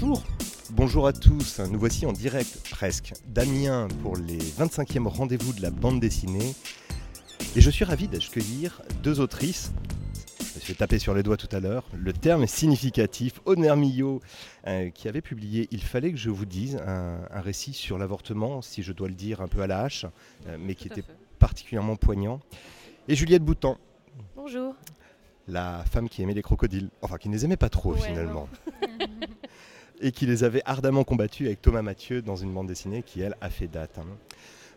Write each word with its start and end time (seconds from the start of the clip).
Bonjour, 0.00 0.22
bonjour 0.70 1.06
à 1.06 1.12
tous. 1.12 1.60
Nous 1.60 1.78
voici 1.78 2.06
en 2.06 2.12
direct 2.12 2.68
presque 2.70 3.12
d'Amiens 3.26 3.88
pour 4.02 4.16
les 4.16 4.38
25e 4.38 5.06
rendez-vous 5.06 5.52
de 5.52 5.62
la 5.62 5.70
bande 5.70 6.00
dessinée. 6.00 6.54
Et 7.54 7.60
je 7.60 7.70
suis 7.70 7.84
ravi 7.84 8.08
d'accueillir 8.08 8.82
deux 9.02 9.20
autrices. 9.20 9.72
Je 10.38 10.44
me 10.44 10.60
suis 10.60 10.72
fait 10.72 10.78
taper 10.78 10.98
sur 10.98 11.14
les 11.14 11.22
doigts 11.22 11.36
tout 11.36 11.48
à 11.54 11.60
l'heure. 11.60 11.84
Le 11.94 12.12
terme 12.12 12.42
est 12.42 12.46
significatif. 12.48 13.40
Honor 13.46 13.76
Millot, 13.76 14.20
euh, 14.66 14.90
qui 14.90 15.08
avait 15.08 15.20
publié 15.20 15.68
Il 15.70 15.82
fallait 15.82 16.10
que 16.12 16.18
je 16.18 16.30
vous 16.30 16.46
dise 16.46 16.76
un, 16.86 17.20
un 17.30 17.40
récit 17.40 17.72
sur 17.72 17.98
l'avortement, 17.98 18.62
si 18.62 18.82
je 18.82 18.92
dois 18.92 19.08
le 19.08 19.14
dire 19.14 19.40
un 19.40 19.48
peu 19.48 19.60
à 19.62 19.66
la 19.66 19.80
hache, 19.82 20.06
euh, 20.46 20.56
mais 20.60 20.74
qui 20.74 20.88
était 20.88 21.02
fait. 21.02 21.16
particulièrement 21.38 21.96
poignant. 21.96 22.40
Et 23.08 23.14
Juliette 23.14 23.42
Boutan, 23.44 23.78
Bonjour. 24.34 24.74
la 25.46 25.84
femme 25.90 26.08
qui 26.08 26.22
aimait 26.22 26.34
les 26.34 26.42
crocodiles, 26.42 26.88
enfin 27.02 27.18
qui 27.18 27.28
ne 27.28 27.34
les 27.34 27.44
aimait 27.44 27.56
pas 27.56 27.68
trop 27.68 27.92
Ouais, 27.92 28.00
finalement, 28.00 28.48
et 30.00 30.12
qui 30.12 30.26
les 30.26 30.44
avait 30.44 30.62
ardemment 30.64 31.04
combattus 31.04 31.46
avec 31.46 31.62
Thomas 31.62 31.82
Mathieu 31.82 32.22
dans 32.22 32.36
une 32.36 32.52
bande 32.52 32.66
dessinée 32.68 33.02
qui, 33.02 33.20
elle, 33.20 33.36
a 33.40 33.50
fait 33.50 33.68
date. 33.68 33.98
hein. 33.98 34.06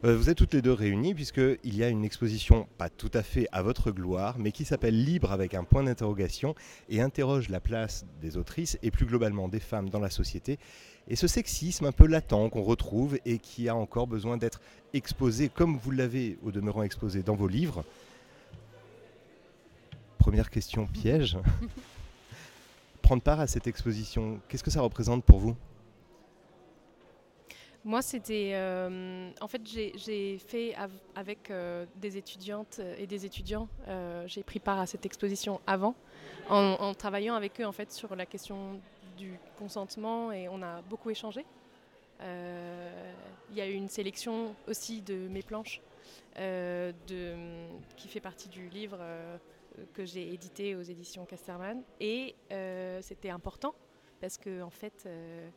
Euh, 0.06 0.16
Vous 0.16 0.30
êtes 0.30 0.38
toutes 0.38 0.54
les 0.54 0.62
deux 0.62 0.72
réunies 0.72 1.14
puisqu'il 1.14 1.76
y 1.76 1.84
a 1.84 1.90
une 1.90 2.06
exposition, 2.06 2.68
pas 2.78 2.90
tout 2.90 3.12
à 3.14 3.22
fait 3.22 3.48
à 3.52 3.62
votre 3.62 3.92
gloire, 3.92 4.36
mais 4.40 4.52
qui 4.54 4.64
s'appelle 4.64 5.04
Libre 5.04 5.32
avec 5.34 5.54
un 5.54 5.66
point 5.66 5.84
d'interrogation 5.84 6.56
et 6.88 7.02
interroge 7.02 7.50
la 7.50 7.60
place 7.60 8.06
des 8.22 8.38
autrices 8.38 8.78
et 8.82 8.92
plus 8.92 9.06
globalement 9.06 9.50
des 9.50 9.60
femmes 9.60 9.90
dans 9.90 10.00
la 10.00 10.10
société 10.10 10.58
et 11.10 11.16
ce 11.16 11.28
sexisme 11.28 11.86
un 11.86 11.92
peu 11.92 12.06
latent 12.08 12.50
qu'on 12.50 12.62
retrouve 12.62 13.18
et 13.26 13.40
qui 13.40 13.68
a 13.68 13.76
encore 13.76 14.08
besoin 14.08 14.38
d'être 14.38 14.62
exposé 14.94 15.50
comme 15.50 15.78
vous 15.78 15.92
l'avez 15.92 16.38
au 16.44 16.52
demeurant 16.52 16.84
exposé 16.84 17.24
dans 17.24 17.36
vos 17.36 17.48
livres. 17.48 17.84
Première 20.20 20.50
question 20.50 20.86
piège. 20.86 21.38
Prendre 23.10 23.24
part 23.24 23.40
à 23.40 23.48
cette 23.48 23.66
exposition, 23.66 24.40
qu'est-ce 24.48 24.64
que 24.64 24.70
ça 24.70 24.82
représente 24.82 25.24
pour 25.26 25.40
vous? 25.40 25.56
Moi, 27.84 28.04
c'était. 28.04 28.52
euh, 28.54 29.32
en 29.42 29.48
fait, 29.48 29.64
j'ai- 29.66 30.38
fait 30.38 30.76
av- 30.76 30.92
avec 31.16 31.50
euh, 31.50 31.88
des 31.96 32.18
étudiantes 32.18 32.80
et 33.00 33.08
des 33.08 33.26
étudiants. 33.26 33.68
euh, 33.88 34.28
j'ai 34.28 34.44
pris 34.44 34.60
part 34.60 34.80
à 34.80 34.86
cette 34.86 35.08
exposition 35.08 35.60
avant, 35.66 35.96
en, 36.52 36.78
en 36.80 36.94
travaillant 36.94 37.34
avec 37.34 37.60
eux 37.60 37.66
en 37.66 37.72
fait 37.72 37.92
sur 37.92 38.16
la 38.16 38.28
question 38.28 38.80
du 39.18 39.40
consentement 39.58 40.32
et 40.32 40.48
on 40.48 40.62
a 40.62 40.84
beaucoup 40.84 41.10
échangé. 41.10 41.44
Il 42.22 43.56
y 43.56 43.62
a 43.62 43.68
eu 43.68 43.74
une 43.74 43.90
sélection 43.90 44.54
aussi 44.68 45.02
de 45.02 45.16
mes 45.30 45.42
planches 45.42 45.82
de, 46.38 47.34
qui 47.98 48.08
fait 48.08 48.20
partie 48.22 48.50
du 48.50 48.70
livre 48.70 49.00
que 49.94 50.06
j'ai 50.06 50.34
édité 50.34 50.76
aux 50.76 50.82
éditions 50.82 51.26
Casterman. 51.26 51.82
Et 52.00 52.36
euh, 52.52 53.00
c'était 53.02 53.30
important 53.30 53.74
parce 54.22 54.38
que 54.38 54.62
en 54.62 54.70
fait, 54.70 55.04
euh, 55.06 55.50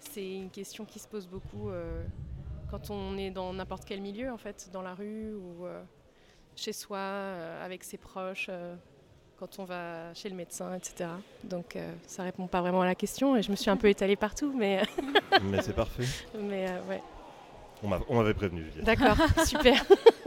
c'est 0.00 0.34
une 0.34 0.50
question 0.50 0.84
qui 0.84 0.98
se 0.98 1.08
pose 1.08 1.26
beaucoup 1.28 1.70
euh, 1.70 2.02
quand 2.70 2.90
on 2.90 3.16
est 3.18 3.30
dans 3.30 3.52
n'importe 3.52 3.84
quel 3.84 4.00
milieu, 4.00 4.30
en 4.32 4.38
fait, 4.38 4.68
dans 4.72 4.82
la 4.82 4.94
rue 4.94 5.32
ou 5.34 5.66
euh, 5.66 5.82
chez 6.56 6.72
soi, 6.72 6.98
euh, 6.98 7.64
avec 7.64 7.84
ses 7.84 7.98
proches, 7.98 8.46
euh, 8.48 8.74
quand 9.38 9.58
on 9.58 9.64
va 9.64 10.12
chez 10.14 10.28
le 10.28 10.36
médecin, 10.36 10.74
etc. 10.74 11.10
Donc 11.44 11.74
euh, 11.76 11.94
ça 12.06 12.22
répond 12.24 12.46
pas 12.46 12.60
vraiment 12.60 12.82
à 12.82 12.86
la 12.86 12.94
question 12.94 13.36
et 13.36 13.42
je 13.42 13.50
me 13.50 13.56
suis 13.56 13.70
un 13.70 13.76
peu 13.76 13.88
étalée 13.90 14.16
partout, 14.16 14.52
mais, 14.56 14.82
Mais 15.42 15.62
c'est 15.62 15.74
parfait. 15.74 16.04
mais 16.38 16.68
euh, 16.68 16.82
ouais. 16.88 17.02
On 17.82 17.88
m'a- 17.88 18.00
on 18.08 18.16
m'avait 18.16 18.34
prévenu, 18.34 18.62
Juliette. 18.64 18.84
D'accord, 18.84 19.16
super. 19.46 19.82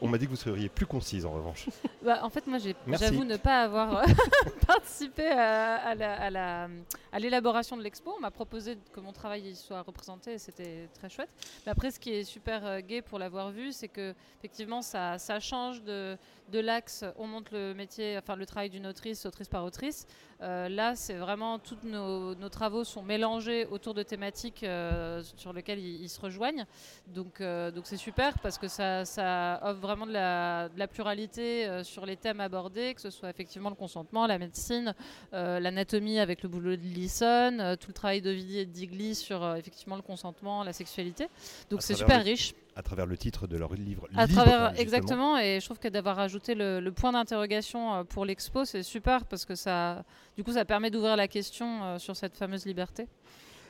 On 0.00 0.08
m'a 0.08 0.18
dit 0.18 0.24
que 0.26 0.30
vous 0.30 0.36
seriez 0.36 0.68
plus 0.68 0.86
concise 0.86 1.24
en 1.26 1.32
revanche. 1.32 1.68
Bah, 2.02 2.20
en 2.22 2.30
fait, 2.30 2.46
moi, 2.46 2.58
j'avoue 3.00 3.24
ne 3.24 3.36
pas 3.36 3.62
avoir 3.62 3.96
euh, 3.96 4.04
participé 4.66 5.26
à, 5.26 5.74
à 5.76 5.94
la- 5.96 6.20
à 6.20 6.30
la- 6.30 6.68
à 7.12 7.18
l'élaboration 7.18 7.76
de 7.76 7.82
l'expo. 7.82 8.12
On 8.16 8.20
m'a 8.20 8.30
proposé 8.30 8.78
que 8.92 9.00
mon 9.00 9.12
travail 9.12 9.48
y 9.48 9.56
soit 9.56 9.82
représenté 9.82 10.34
et 10.34 10.38
c'était 10.38 10.88
très 10.94 11.08
chouette. 11.08 11.30
Mais 11.64 11.72
après, 11.72 11.90
ce 11.90 11.98
qui 11.98 12.10
est 12.12 12.22
super 12.24 12.64
euh, 12.64 12.80
gai 12.80 13.02
pour 13.02 13.18
l'avoir 13.18 13.50
vu, 13.50 13.72
c'est 13.72 13.88
que 13.88 14.14
effectivement, 14.38 14.82
ça, 14.82 15.18
ça 15.18 15.40
change 15.40 15.82
de, 15.82 16.16
de 16.52 16.60
l'axe. 16.60 17.04
On 17.18 17.26
monte 17.26 17.50
le 17.50 17.74
métier, 17.74 18.16
enfin 18.18 18.36
le 18.36 18.46
travail 18.46 18.70
d'une 18.70 18.86
autrice, 18.86 19.26
autrice 19.26 19.48
par 19.48 19.64
autrice. 19.64 20.06
Euh, 20.42 20.68
là, 20.68 20.94
c'est 20.94 21.14
vraiment 21.14 21.58
tous 21.58 21.78
nos, 21.82 22.34
nos 22.34 22.48
travaux 22.50 22.84
sont 22.84 23.02
mélangés 23.02 23.66
autour 23.66 23.94
de 23.94 24.02
thématiques 24.02 24.62
euh, 24.62 25.22
sur 25.36 25.52
lesquelles 25.54 25.78
ils, 25.80 26.02
ils 26.02 26.08
se 26.10 26.20
rejoignent. 26.20 26.66
Donc, 27.08 27.40
euh, 27.40 27.70
donc 27.70 27.86
c'est 27.86 27.96
super 27.96 28.38
parce 28.40 28.58
que 28.58 28.68
ça, 28.68 29.04
ça 29.06 29.45
offre 29.62 29.80
vraiment 29.80 30.06
de 30.06 30.12
la, 30.12 30.68
de 30.68 30.78
la 30.78 30.86
pluralité 30.88 31.66
euh, 31.66 31.84
sur 31.84 32.06
les 32.06 32.16
thèmes 32.16 32.40
abordés, 32.40 32.94
que 32.94 33.00
ce 33.00 33.10
soit 33.10 33.30
effectivement 33.30 33.68
le 33.70 33.74
consentement, 33.76 34.26
la 34.26 34.38
médecine, 34.38 34.94
euh, 35.34 35.60
l'anatomie 35.60 36.18
avec 36.18 36.42
le 36.42 36.48
boulot 36.48 36.76
de 36.76 36.82
Lisson, 36.82 37.56
euh, 37.60 37.76
tout 37.76 37.88
le 37.88 37.94
travail 37.94 38.20
d'Ovidie 38.22 38.58
et 38.60 38.66
de 38.66 38.72
Digli 38.72 39.14
sur 39.14 39.42
euh, 39.42 39.56
effectivement 39.56 39.96
le 39.96 40.02
consentement, 40.02 40.62
la 40.64 40.72
sexualité. 40.72 41.28
Donc 41.70 41.82
c'est 41.82 41.94
super 41.94 42.18
le- 42.18 42.24
riche. 42.24 42.54
À 42.78 42.82
travers 42.82 43.06
le 43.06 43.16
titre 43.16 43.46
de 43.46 43.56
leur 43.56 43.72
livre. 43.72 44.06
À 44.14 44.26
Libre, 44.26 44.42
travers, 44.42 44.68
justement. 44.68 44.82
exactement, 44.82 45.38
et 45.38 45.60
je 45.60 45.64
trouve 45.64 45.78
que 45.78 45.88
d'avoir 45.88 46.18
ajouté 46.18 46.54
le, 46.54 46.78
le 46.80 46.92
point 46.92 47.10
d'interrogation 47.12 47.94
euh, 47.94 48.04
pour 48.04 48.26
l'expo, 48.26 48.66
c'est 48.66 48.82
super 48.82 49.24
parce 49.24 49.46
que 49.46 49.54
ça, 49.54 50.04
du 50.36 50.44
coup, 50.44 50.52
ça 50.52 50.64
permet 50.66 50.90
d'ouvrir 50.90 51.16
la 51.16 51.26
question 51.26 51.82
euh, 51.84 51.98
sur 51.98 52.14
cette 52.16 52.36
fameuse 52.36 52.66
liberté. 52.66 53.08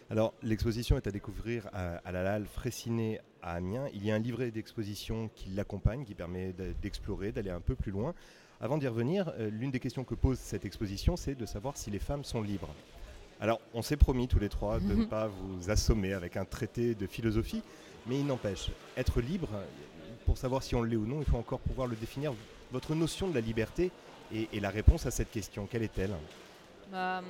Alors, 0.08 0.34
l'exposition 0.42 0.96
est 0.96 1.06
à 1.06 1.10
découvrir 1.10 1.68
à, 1.72 1.96
à 2.04 2.12
la 2.12 2.22
Lalle 2.22 2.46
Fraissinet 2.46 3.20
à 3.42 3.54
Amiens. 3.54 3.88
Il 3.92 4.04
y 4.04 4.12
a 4.12 4.14
un 4.14 4.20
livret 4.20 4.52
d'exposition 4.52 5.30
qui 5.34 5.50
l'accompagne, 5.50 6.04
qui 6.04 6.14
permet 6.14 6.52
de- 6.52 6.74
d'explorer, 6.80 7.32
d'aller 7.32 7.50
un 7.50 7.60
peu 7.60 7.74
plus 7.74 7.90
loin. 7.90 8.14
Avant 8.60 8.78
d'y 8.78 8.86
revenir, 8.86 9.32
euh, 9.38 9.50
l'une 9.50 9.72
des 9.72 9.80
questions 9.80 10.04
que 10.04 10.14
pose 10.14 10.38
cette 10.38 10.64
exposition, 10.64 11.16
c'est 11.16 11.34
de 11.34 11.44
savoir 11.44 11.76
si 11.76 11.90
les 11.90 11.98
femmes 11.98 12.22
sont 12.22 12.40
libres. 12.40 12.68
Alors, 13.40 13.60
on 13.74 13.82
s'est 13.82 13.96
promis 13.96 14.28
tous 14.28 14.38
les 14.38 14.48
trois 14.48 14.78
de 14.78 14.94
ne 14.94 15.04
pas 15.04 15.26
vous 15.26 15.70
assommer 15.70 16.12
avec 16.12 16.36
un 16.36 16.44
traité 16.44 16.94
de 16.94 17.06
philosophie, 17.06 17.62
mais 18.06 18.18
il 18.20 18.26
n'empêche, 18.26 18.70
être 18.96 19.20
libre, 19.20 19.48
pour 20.24 20.38
savoir 20.38 20.62
si 20.62 20.74
on 20.74 20.82
l'est 20.82 20.96
ou 20.96 21.04
non, 21.04 21.18
il 21.20 21.26
faut 21.26 21.36
encore 21.36 21.60
pouvoir 21.60 21.88
le 21.88 21.96
définir. 21.96 22.32
Votre 22.72 22.94
notion 22.94 23.28
de 23.28 23.34
la 23.34 23.40
liberté 23.40 23.90
et, 24.32 24.48
et 24.52 24.60
la 24.60 24.70
réponse 24.70 25.04
à 25.04 25.10
cette 25.10 25.30
question, 25.30 25.66
quelle 25.66 25.82
est-elle? 25.82 26.14
Bah, 26.90 27.22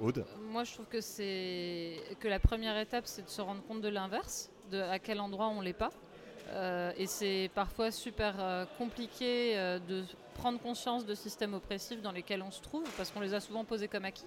Aude 0.00 0.24
Moi, 0.50 0.64
je 0.64 0.72
trouve 0.72 0.86
que 0.86 1.00
c'est 1.00 1.96
que 2.20 2.28
la 2.28 2.40
première 2.40 2.76
étape, 2.78 3.06
c'est 3.06 3.22
de 3.24 3.28
se 3.28 3.40
rendre 3.40 3.62
compte 3.62 3.80
de 3.80 3.88
l'inverse, 3.88 4.50
de 4.70 4.80
à 4.80 4.98
quel 4.98 5.20
endroit 5.20 5.48
on 5.48 5.60
l'est 5.60 5.72
pas. 5.72 5.90
Euh, 6.52 6.92
et 6.96 7.06
c'est 7.06 7.50
parfois 7.54 7.92
super 7.92 8.34
euh, 8.40 8.64
compliqué 8.76 9.56
euh, 9.56 9.78
de 9.78 10.02
prendre 10.34 10.58
conscience 10.58 11.06
de 11.06 11.14
systèmes 11.14 11.54
oppressifs 11.54 12.02
dans 12.02 12.10
lesquels 12.10 12.42
on 12.42 12.50
se 12.50 12.60
trouve, 12.60 12.88
parce 12.96 13.10
qu'on 13.10 13.20
les 13.20 13.34
a 13.34 13.40
souvent 13.40 13.64
posés 13.64 13.86
comme 13.86 14.04
acquis. 14.04 14.26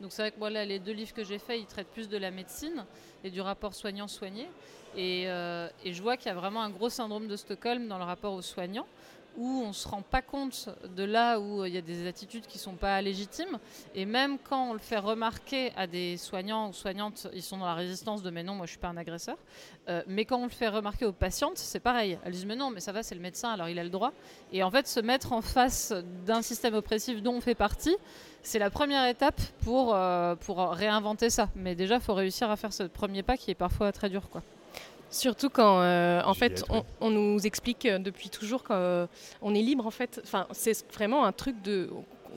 Donc 0.00 0.12
c'est 0.12 0.22
vrai 0.22 0.30
que 0.30 0.38
moi, 0.38 0.50
là, 0.50 0.64
les 0.64 0.78
deux 0.78 0.92
livres 0.92 1.14
que 1.14 1.24
j'ai 1.24 1.38
faits, 1.38 1.58
ils 1.58 1.66
traitent 1.66 1.90
plus 1.90 2.08
de 2.08 2.16
la 2.16 2.30
médecine 2.30 2.84
et 3.24 3.30
du 3.30 3.40
rapport 3.40 3.74
soignant-soigné. 3.74 4.48
Et, 4.96 5.22
et 5.24 5.92
je 5.92 6.02
vois 6.02 6.16
qu'il 6.16 6.26
y 6.26 6.30
a 6.30 6.34
vraiment 6.34 6.62
un 6.62 6.70
gros 6.70 6.88
syndrome 6.88 7.26
de 7.26 7.34
Stockholm 7.34 7.88
dans 7.88 7.98
le 7.98 8.04
rapport 8.04 8.32
aux 8.32 8.42
soignants, 8.42 8.86
où 9.36 9.62
on 9.64 9.68
ne 9.68 9.72
se 9.72 9.88
rend 9.88 10.02
pas 10.02 10.22
compte 10.22 10.68
de 10.96 11.02
là 11.02 11.38
où 11.38 11.62
euh, 11.62 11.68
il 11.68 11.74
y 11.74 11.78
a 11.78 11.82
des 11.82 12.06
attitudes 12.06 12.46
qui 12.46 12.58
ne 12.58 12.62
sont 12.62 12.74
pas 12.74 13.00
légitimes. 13.02 13.58
Et 13.94 14.04
même 14.04 14.38
quand 14.38 14.70
on 14.70 14.72
le 14.72 14.78
fait 14.78 14.98
remarquer 14.98 15.72
à 15.76 15.86
des 15.86 16.16
soignants 16.16 16.68
ou 16.68 16.72
soignantes, 16.72 17.28
ils 17.34 17.42
sont 17.42 17.58
dans 17.58 17.66
la 17.66 17.74
résistance 17.74 18.22
de 18.22 18.30
mais 18.30 18.42
non, 18.42 18.54
moi 18.54 18.66
je 18.66 18.70
suis 18.70 18.80
pas 18.80 18.88
un 18.88 18.96
agresseur. 18.96 19.36
Euh, 19.88 20.02
mais 20.06 20.24
quand 20.24 20.38
on 20.38 20.44
le 20.44 20.50
fait 20.50 20.68
remarquer 20.68 21.04
aux 21.04 21.12
patientes, 21.12 21.58
c'est 21.58 21.80
pareil. 21.80 22.18
Elles 22.24 22.32
disent 22.32 22.46
mais 22.46 22.56
non, 22.56 22.70
mais 22.70 22.80
ça 22.80 22.92
va, 22.92 23.02
c'est 23.02 23.14
le 23.14 23.20
médecin, 23.20 23.52
alors 23.52 23.68
il 23.68 23.78
a 23.78 23.84
le 23.84 23.90
droit. 23.90 24.12
Et 24.52 24.62
en 24.62 24.70
fait, 24.70 24.86
se 24.86 25.00
mettre 25.00 25.32
en 25.32 25.42
face 25.42 25.92
d'un 26.26 26.42
système 26.42 26.74
oppressif 26.74 27.22
dont 27.22 27.34
on 27.34 27.40
fait 27.40 27.54
partie, 27.54 27.96
c'est 28.42 28.58
la 28.58 28.70
première 28.70 29.06
étape 29.06 29.40
pour, 29.62 29.94
euh, 29.94 30.34
pour 30.36 30.58
réinventer 30.70 31.30
ça. 31.30 31.48
Mais 31.56 31.74
déjà, 31.74 31.96
il 31.96 32.00
faut 32.00 32.14
réussir 32.14 32.50
à 32.50 32.56
faire 32.56 32.72
ce 32.72 32.84
premier 32.84 33.22
pas 33.22 33.36
qui 33.36 33.50
est 33.50 33.54
parfois 33.54 33.90
très 33.92 34.10
dur. 34.10 34.28
Quoi. 34.28 34.42
Surtout 35.14 35.48
quand, 35.48 35.80
euh, 35.80 36.20
en 36.24 36.34
fait, 36.34 36.64
on, 36.70 36.84
on 37.00 37.10
nous 37.10 37.46
explique 37.46 37.86
euh, 37.86 37.98
depuis 37.98 38.28
toujours 38.30 38.64
qu'on 38.64 39.54
est 39.54 39.62
libre, 39.62 39.86
en 39.86 39.90
fait. 39.92 40.20
Enfin, 40.24 40.46
c'est 40.50 40.84
vraiment 40.92 41.24
un 41.24 41.32
truc 41.32 41.62
de 41.62 41.88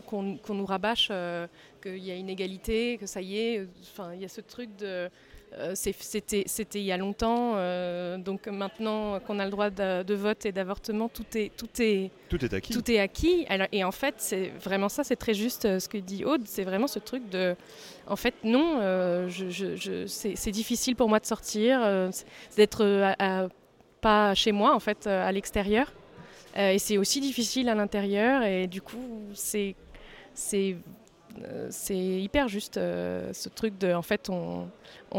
qu'on 0.06 0.38
nous 0.54 0.66
rabâche, 0.66 1.08
euh, 1.10 1.48
qu'il 1.82 1.98
y 2.04 2.12
a 2.12 2.16
une 2.16 2.30
égalité, 2.30 2.98
que 3.00 3.08
ça 3.08 3.20
y 3.20 3.38
est. 3.40 3.60
euh, 3.60 3.68
Enfin, 3.82 4.12
il 4.14 4.22
y 4.22 4.26
a 4.26 4.28
ce 4.30 4.42
truc 4.42 4.70
de. 4.78 5.10
Euh, 5.54 5.74
C'était 5.76 6.46
il 6.80 6.82
y 6.84 6.92
a 6.92 6.98
longtemps, 6.98 7.54
euh, 7.56 8.18
donc 8.18 8.48
maintenant 8.48 9.20
qu'on 9.20 9.40
a 9.40 9.46
le 9.46 9.52
droit 9.52 9.70
de, 9.70 10.04
de 10.04 10.14
vote 10.14 10.46
et 10.46 10.52
d'avortement, 10.52 11.10
tout 11.10 11.26
est, 11.36 11.52
tout 11.56 11.70
est, 11.80 12.12
Tout 12.30 12.44
est 12.44 12.54
acquis. 12.54 12.74
tout 12.74 12.92
est 12.92 13.00
acquis. 13.00 13.46
Alors, 13.50 13.68
et 13.72 13.84
en 13.84 13.92
fait, 13.92 14.16
c'est 14.18 14.52
vraiment 14.62 14.90
ça, 14.90 15.04
c'est 15.04 15.16
très 15.16 15.34
juste 15.34 15.66
euh, 15.66 15.80
ce 15.80 15.88
que 15.90 15.98
dit 15.98 16.26
Aude, 16.26 16.42
c'est 16.46 16.64
vraiment 16.64 16.88
ce 16.88 17.00
truc 17.00 17.30
de. 17.30 17.56
En 18.08 18.16
fait, 18.16 18.36
non, 18.44 18.80
je, 19.28 19.50
je- 19.50 19.76
je- 19.76 20.06
c'est 20.08 20.52
difficile 20.52 20.96
pour 20.96 21.10
moi 21.10 21.20
de 21.20 21.26
sortir, 21.26 21.82
d'être 22.56 23.16
pas 24.02 24.34
chez 24.34 24.52
moi, 24.52 24.74
en 24.74 24.80
fait, 24.80 25.08
à 25.08 25.32
l'extérieur. 25.32 25.92
Et 26.56 26.80
c'est 26.80 26.98
aussi 26.98 27.20
difficile 27.22 27.68
à 27.70 27.76
l'intérieur, 27.76 28.44
et 28.44 28.68
du 28.68 28.82
coup, 28.82 29.22
c'est. 29.34 29.76
C'est 30.34 30.78
c'est 31.70 31.98
hyper 31.98 32.48
juste 32.48 32.78
euh, 32.78 33.32
ce 33.34 33.50
truc 33.50 33.78
de 33.78 33.94
en 33.94 34.02
fait 34.02 34.30
on, 34.30 34.70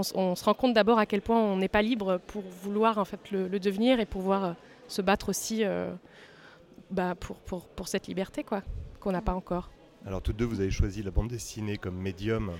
se 0.02 0.44
rend 0.44 0.54
compte 0.54 0.74
d'abord 0.74 0.98
à 0.98 1.06
quel 1.06 1.22
point 1.22 1.40
on 1.40 1.56
n'est 1.56 1.68
pas 1.68 1.82
libre 1.82 2.20
pour 2.26 2.42
vouloir 2.42 2.98
en 2.98 3.04
fait 3.04 3.30
le, 3.30 3.48
devenir 3.58 4.00
et 4.00 4.06
pouvoir 4.06 4.44
euh, 4.44 4.52
se 4.88 5.02
battre 5.02 5.28
aussi 5.28 5.64
euh, 5.64 5.90
bah, 6.90 7.14
pour, 7.14 7.36
pour, 7.36 7.64
pour 7.66 7.88
cette 7.88 8.06
liberté 8.06 8.44
quoi 8.44 8.62
qu'on 9.00 9.12
n'a 9.12 9.22
pas 9.22 9.34
encore. 9.34 9.70
Alors 10.06 10.22
toutes 10.22 10.36
deux, 10.36 10.44
vous 10.44 10.60
avez 10.60 10.70
choisi 10.70 11.02
la 11.02 11.10
bande 11.10 11.28
dessinée 11.28 11.76
comme 11.76 11.96
médium 11.96 12.52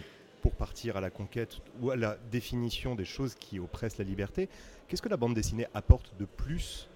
pour 0.43 0.53
partir 0.53 0.97
à 0.97 1.01
la 1.01 1.11
conquête 1.11 1.59
ou 1.81 1.91
à 1.91 1.97
la 1.97 2.17
définition 2.31 2.95
des 2.95 3.05
choses 3.05 3.35
qui 3.35 3.59
oppressent 3.59 3.99
la 3.99 4.05
liberté. 4.05 4.49
Qu'est-ce 4.87 5.03
que 5.03 5.09
la 5.09 5.17
bande 5.17 5.35
dessinée 5.35 5.67
apporte 5.75 6.15
de 6.19 6.25
plus? 6.25 6.89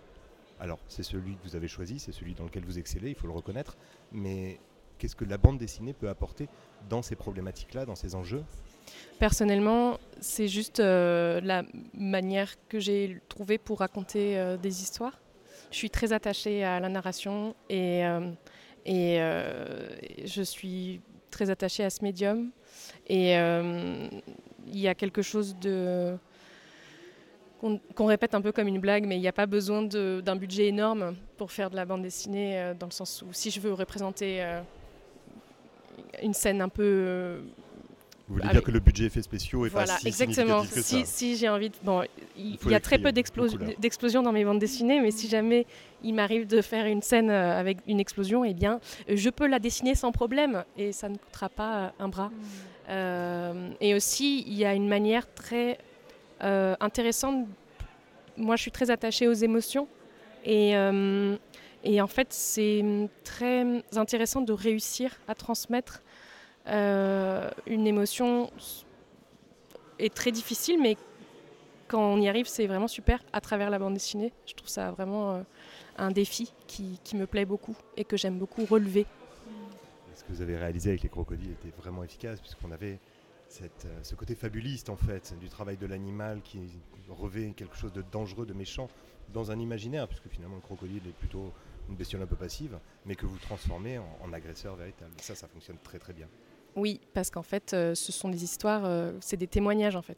Alors, 0.60 0.78
c'est 0.88 1.02
celui 1.02 1.34
que 1.34 1.42
vous 1.42 1.56
avez 1.56 1.66
choisi, 1.66 1.98
c'est 1.98 2.12
celui 2.12 2.34
dans 2.34 2.44
lequel 2.44 2.64
vous 2.64 2.78
excellez, 2.78 3.10
il 3.10 3.16
faut 3.16 3.26
le 3.26 3.32
reconnaître, 3.32 3.76
mais 4.12 4.60
qu'est-ce 5.02 5.16
que 5.16 5.24
la 5.24 5.36
bande 5.36 5.58
dessinée 5.58 5.94
peut 5.94 6.08
apporter 6.08 6.48
dans 6.88 7.02
ces 7.02 7.16
problématiques-là, 7.16 7.86
dans 7.86 7.96
ces 7.96 8.14
enjeux? 8.14 8.44
Personnellement, 9.18 9.98
c'est 10.20 10.46
juste 10.46 10.78
euh, 10.78 11.40
la 11.40 11.64
manière 11.92 12.54
que 12.68 12.78
j'ai 12.78 13.20
trouvée 13.28 13.58
pour 13.58 13.80
raconter 13.80 14.38
euh, 14.38 14.56
des 14.56 14.80
histoires. 14.80 15.18
Je 15.72 15.76
suis 15.76 15.90
très 15.90 16.12
attachée 16.12 16.62
à 16.62 16.78
la 16.78 16.88
narration 16.88 17.56
et, 17.68 18.06
euh, 18.06 18.30
et 18.86 19.18
je 20.24 20.42
suis 20.42 21.00
très 21.32 21.50
attachée 21.50 21.82
à 21.82 21.90
ce 21.90 22.04
médium. 22.04 22.52
Et 23.08 23.32
il 23.32 24.78
y 24.78 24.86
a 24.86 24.94
quelque 24.94 25.22
chose 25.22 25.56
de 25.56 26.16
qu'on 27.60 28.06
répète 28.06 28.34
un 28.34 28.40
peu 28.40 28.52
comme 28.52 28.68
une 28.68 28.80
blague, 28.80 29.06
mais 29.06 29.16
il 29.16 29.20
n'y 29.20 29.28
a 29.28 29.32
pas 29.32 29.46
besoin 29.46 29.82
d'un 29.82 30.36
budget 30.36 30.66
énorme 30.66 31.16
pour 31.38 31.52
faire 31.52 31.70
de 31.70 31.76
la 31.76 31.84
bande 31.84 32.02
dessinée, 32.02 32.74
dans 32.78 32.86
le 32.86 32.92
sens 32.92 33.22
où 33.22 33.32
si 33.32 33.50
je 33.50 33.60
veux 33.60 33.72
représenter 33.72 34.44
une 36.22 36.34
scène 36.34 36.60
un 36.60 36.68
peu 36.68 37.40
vous 38.32 38.38
voulez 38.38 38.48
dire 38.48 38.62
que 38.62 38.70
le 38.70 38.80
budget 38.80 39.06
effets 39.06 39.20
spéciaux 39.20 39.66
est 39.66 39.68
voilà, 39.68 39.94
pas 39.94 39.98
si 39.98 40.08
exactement. 40.08 40.62
que 40.62 40.80
si, 40.80 41.04
si 41.04 41.36
j'ai 41.36 41.50
envie 41.50 41.68
de... 41.68 41.74
Bon, 41.82 42.02
il, 42.36 42.56
y 42.66 42.74
a 42.74 42.80
très 42.80 42.98
peu 42.98 43.12
d'explosions 43.12 44.22
dans 44.22 44.32
mes 44.32 44.44
bandes 44.44 44.58
dessinées, 44.58 45.00
mais 45.00 45.10
si 45.10 45.28
jamais 45.28 45.66
il 46.02 46.14
m'arrive 46.14 46.46
de 46.46 46.62
faire 46.62 46.86
une 46.86 47.02
scène 47.02 47.30
euh, 47.30 47.58
avec 47.58 47.78
une 47.86 48.00
explosion, 48.00 48.42
eh 48.44 48.54
bien, 48.54 48.80
je 49.08 49.28
peux 49.28 49.46
la 49.46 49.58
dessiner 49.58 49.94
sans 49.94 50.12
problème 50.12 50.64
et 50.78 50.92
ça 50.92 51.10
ne 51.10 51.16
coûtera 51.16 51.50
pas 51.50 51.74
euh, 51.74 51.88
un 51.98 52.08
bras. 52.08 52.30
Euh, 52.88 53.70
et 53.80 53.94
aussi, 53.94 54.44
il 54.46 54.54
y 54.54 54.64
a 54.64 54.74
une 54.74 54.88
manière 54.88 55.32
très 55.34 55.78
intéressante. 56.40 57.46
Moi, 58.36 58.56
je 58.56 58.62
suis 58.62 58.72
très 58.72 58.90
attachée 58.90 59.28
aux 59.28 59.32
émotions 59.32 59.86
et, 60.44 60.74
et 61.84 62.00
en 62.00 62.06
fait, 62.06 62.32
c'est 62.32 62.84
très 63.24 63.82
intéressant 63.96 64.40
de 64.40 64.52
réussir 64.52 65.18
à 65.28 65.34
transmettre 65.34 66.02
euh, 66.68 67.50
une 67.66 67.86
émotion 67.86 68.50
est 69.98 70.14
très 70.14 70.32
difficile, 70.32 70.80
mais 70.80 70.96
quand 71.88 72.00
on 72.00 72.20
y 72.20 72.28
arrive, 72.28 72.46
c'est 72.46 72.66
vraiment 72.66 72.88
super 72.88 73.22
à 73.32 73.40
travers 73.40 73.68
la 73.68 73.78
bande 73.78 73.94
dessinée. 73.94 74.32
Je 74.46 74.54
trouve 74.54 74.68
ça 74.68 74.90
vraiment 74.92 75.34
euh, 75.34 75.42
un 75.98 76.10
défi 76.10 76.52
qui, 76.66 76.98
me 77.14 77.26
plaît 77.26 77.44
beaucoup 77.44 77.76
et 77.96 78.04
que 78.04 78.16
j'aime 78.16 78.38
beaucoup 78.38 78.64
relever. 78.64 79.06
Ce 80.14 80.24
que 80.24 80.32
vous 80.32 80.42
avez 80.42 80.56
réalisé 80.56 80.90
avec 80.90 81.02
les 81.02 81.08
crocodiles 81.08 81.52
était 81.52 81.74
vraiment 81.76 82.04
efficace, 82.04 82.40
puisqu'on 82.40 82.70
avait 82.70 82.98
euh, 83.60 83.66
ce 84.02 84.14
côté 84.14 84.34
fabuliste 84.34 84.88
en 84.88 84.96
fait 84.96 85.34
du 85.40 85.48
travail 85.48 85.76
de 85.76 85.86
l'animal 85.86 86.40
qui 86.42 86.60
revêt 87.10 87.52
quelque 87.56 87.76
chose 87.76 87.92
de 87.92 88.02
dangereux, 88.12 88.46
de 88.46 88.54
méchant 88.54 88.88
dans 89.32 89.50
un 89.50 89.58
imaginaire, 89.58 90.08
puisque 90.08 90.28
finalement 90.28 90.56
le 90.56 90.62
crocodile 90.62 91.02
est 91.06 91.18
plutôt 91.18 91.52
une 91.88 91.96
bestiole 91.96 92.22
un 92.22 92.26
peu 92.26 92.36
passive, 92.36 92.78
mais 93.04 93.14
que 93.14 93.26
vous 93.26 93.38
transformez 93.38 93.98
en, 93.98 94.32
agresseur 94.32 94.76
véritable. 94.76 95.12
ça, 95.18 95.34
ça 95.34 95.48
fonctionne 95.48 95.76
très 95.82 95.98
très 95.98 96.12
bien. 96.12 96.26
Oui, 96.76 97.00
parce 97.12 97.30
qu'en 97.30 97.42
fait, 97.42 97.74
euh, 97.74 97.94
ce 97.94 98.12
sont 98.12 98.28
des 98.28 98.44
histoires, 98.44 98.84
euh, 98.84 99.12
c'est 99.20 99.36
des 99.36 99.46
témoignages 99.46 99.96
en 99.96 100.02
fait. 100.02 100.16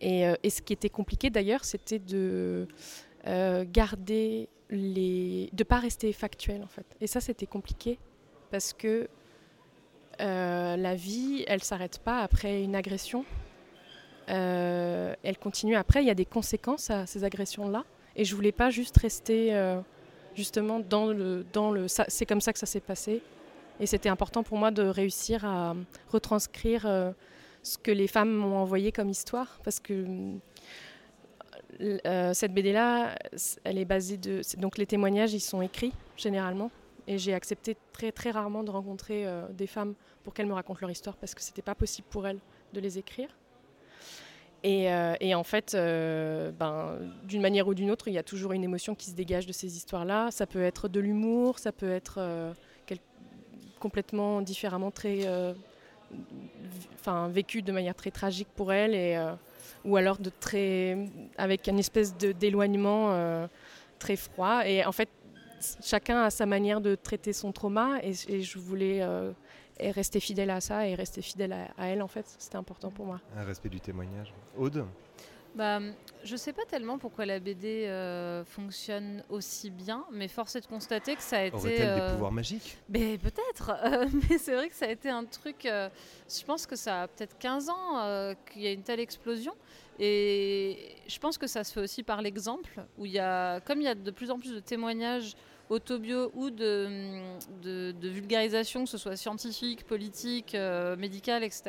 Et, 0.00 0.26
euh, 0.26 0.34
et 0.42 0.50
ce 0.50 0.62
qui 0.62 0.72
était 0.72 0.88
compliqué 0.88 1.30
d'ailleurs, 1.30 1.64
c'était 1.64 1.98
de 1.98 2.66
garder 3.24 4.48
les, 4.70 5.48
de 5.52 5.62
pas 5.62 5.78
rester 5.78 6.12
factuel 6.12 6.62
en 6.62 6.66
fait. 6.66 6.86
Et 7.00 7.06
ça, 7.06 7.20
c'était 7.20 7.46
compliqué 7.46 7.98
parce 8.50 8.72
que 8.72 9.08
la 10.18 10.94
vie, 10.94 11.44
elle 11.48 11.62
s'arrête 11.62 11.98
pas 11.98 12.20
après 12.20 12.62
une 12.62 12.74
agression. 12.74 13.24
elle 14.26 15.38
continue 15.40 15.76
après. 15.76 16.02
Il 16.02 16.06
y 16.06 16.10
a 16.10 16.14
des 16.14 16.24
conséquences 16.24 16.90
à 16.90 17.06
ces 17.06 17.22
agressions-là. 17.24 17.84
Et 18.16 18.24
je 18.24 18.34
voulais 18.34 18.52
pas 18.52 18.70
juste 18.70 18.96
rester 18.98 19.52
justement 20.34 20.80
dans 20.80 21.06
le, 21.06 21.44
dans 21.52 21.70
le. 21.70 21.86
C'est 21.88 22.26
comme 22.26 22.40
ça 22.40 22.52
que 22.52 22.58
ça 22.58 22.66
s'est 22.66 22.80
passé. 22.80 23.22
Et 23.80 23.86
c'était 23.86 24.08
important 24.08 24.42
pour 24.42 24.58
moi 24.58 24.70
de 24.70 24.82
réussir 24.82 25.44
à 25.44 25.74
retranscrire 26.10 26.86
euh, 26.86 27.10
ce 27.62 27.78
que 27.78 27.90
les 27.90 28.06
femmes 28.06 28.32
m'ont 28.32 28.56
envoyé 28.56 28.92
comme 28.92 29.08
histoire. 29.08 29.58
Parce 29.64 29.80
que 29.80 30.06
euh, 31.80 32.34
cette 32.34 32.52
BD-là, 32.52 33.16
elle 33.64 33.78
est 33.78 33.84
basée 33.84 34.16
de. 34.16 34.40
Donc 34.58 34.78
les 34.78 34.86
témoignages, 34.86 35.32
ils 35.32 35.40
sont 35.40 35.62
écrits 35.62 35.92
généralement. 36.16 36.70
Et 37.08 37.18
j'ai 37.18 37.34
accepté 37.34 37.76
très, 37.92 38.12
très 38.12 38.30
rarement 38.30 38.62
de 38.62 38.70
rencontrer 38.70 39.26
euh, 39.26 39.48
des 39.48 39.66
femmes 39.66 39.94
pour 40.22 40.34
qu'elles 40.34 40.46
me 40.46 40.54
racontent 40.54 40.78
leur 40.80 40.90
histoire 40.90 41.16
parce 41.16 41.34
que 41.34 41.42
c'était 41.42 41.62
pas 41.62 41.74
possible 41.74 42.06
pour 42.08 42.26
elles 42.26 42.38
de 42.72 42.80
les 42.80 42.98
écrire. 42.98 43.28
Et, 44.64 44.84
et 45.20 45.34
en 45.34 45.42
fait, 45.42 45.72
ben, 45.74 46.98
d'une 47.24 47.42
manière 47.42 47.66
ou 47.66 47.74
d'une 47.74 47.90
autre, 47.90 48.06
il 48.06 48.14
y 48.14 48.18
a 48.18 48.22
toujours 48.22 48.52
une 48.52 48.62
émotion 48.62 48.94
qui 48.94 49.10
se 49.10 49.14
dégage 49.14 49.46
de 49.46 49.52
ces 49.52 49.76
histoires-là. 49.76 50.30
Ça 50.30 50.46
peut 50.46 50.62
être 50.62 50.88
de 50.88 51.00
l'humour, 51.00 51.58
ça 51.58 51.72
peut 51.72 51.90
être 51.90 52.54
complètement 53.82 54.42
différemment, 54.42 54.92
très, 54.92 55.26
euh, 55.26 55.52
vécu 57.30 57.62
de 57.62 57.72
manière 57.72 57.96
très 57.96 58.12
tragique 58.12 58.48
pour 58.54 58.72
elle, 58.72 58.94
euh, 58.94 59.34
ou 59.84 59.96
alors 59.96 60.18
de 60.18 60.30
très, 60.30 60.96
avec 61.36 61.66
une 61.66 61.80
espèce 61.80 62.16
d'éloignement 62.16 63.08
euh, 63.10 63.48
très 63.98 64.14
froid. 64.14 64.62
Et 64.64 64.84
en 64.84 64.92
fait, 64.92 65.08
chacun 65.82 66.22
a 66.22 66.30
sa 66.30 66.46
manière 66.46 66.80
de 66.80 66.94
traiter 66.94 67.32
son 67.32 67.50
trauma, 67.50 67.98
et, 68.04 68.12
je 68.12 68.58
voulais 68.58 69.04
rester 69.90 70.20
fidèle 70.20 70.50
à 70.50 70.60
ça 70.60 70.86
et 70.86 70.94
rester 70.94 71.22
fidèle 71.22 71.52
à, 71.52 71.68
à 71.76 71.86
elle, 71.88 72.02
en 72.02 72.08
fait. 72.08 72.26
C'était 72.38 72.56
important 72.56 72.90
pour 72.90 73.06
moi. 73.06 73.20
Un 73.36 73.44
respect 73.44 73.68
du 73.68 73.80
témoignage. 73.80 74.32
Aude 74.56 74.84
bah, 75.54 75.80
je 76.24 76.36
sais 76.36 76.52
pas 76.52 76.64
tellement 76.64 76.96
pourquoi 76.96 77.26
la 77.26 77.38
BD 77.38 77.84
euh, 77.86 78.42
fonctionne 78.44 79.22
aussi 79.28 79.70
bien, 79.70 80.04
mais 80.10 80.28
force 80.28 80.56
est 80.56 80.62
de 80.62 80.66
constater 80.66 81.14
que 81.14 81.22
ça 81.22 81.38
a 81.38 81.42
été. 81.42 81.56
Aurait-elle 81.56 81.94
des 81.94 82.00
euh, 82.00 82.12
pouvoirs 82.12 82.32
magiques? 82.32 82.78
Ben, 82.88 83.18
Peut-être, 83.18 83.72
euh, 83.84 84.06
mais 84.30 84.38
c'est 84.38 84.54
vrai 84.54 84.68
que 84.70 84.74
ça 84.74 84.86
a 84.86 84.90
été 84.90 85.10
un 85.10 85.24
truc. 85.24 85.56
je 85.64 86.44
pense 86.46 86.66
que 86.66 86.76
ça 86.76 87.02
a 87.02 87.08
peut-être 87.08 87.36
15 87.38 87.68
ans 87.68 88.34
qu'il 88.50 88.62
y 88.62 88.66
a 88.66 88.72
une 88.72 88.82
telle 88.82 89.00
explosion. 89.00 89.52
Et 89.98 90.96
je 91.06 91.18
pense 91.18 91.36
que 91.36 91.46
ça 91.46 91.64
se 91.64 91.72
fait 91.72 91.80
aussi 91.80 92.02
par 92.02 92.22
l'exemple, 92.22 92.82
où 92.96 93.04
il 93.04 93.12
y 93.12 93.18
a, 93.18 93.60
comme 93.60 93.80
il 93.80 93.84
y 93.84 93.88
a 93.88 93.94
de 93.94 94.10
plus 94.10 94.30
en 94.30 94.38
plus 94.38 94.54
de 94.54 94.60
témoignages 94.60 95.36
autobio 95.70 96.30
ou 96.34 96.50
de, 96.50 97.94
vulgarisation, 98.02 98.84
que 98.84 98.90
ce 98.90 98.98
soit 98.98 99.16
scientifique, 99.16 99.84
politique, 99.84 100.54
euh, 100.54 100.96
médicale, 100.96 101.44
etc., 101.44 101.62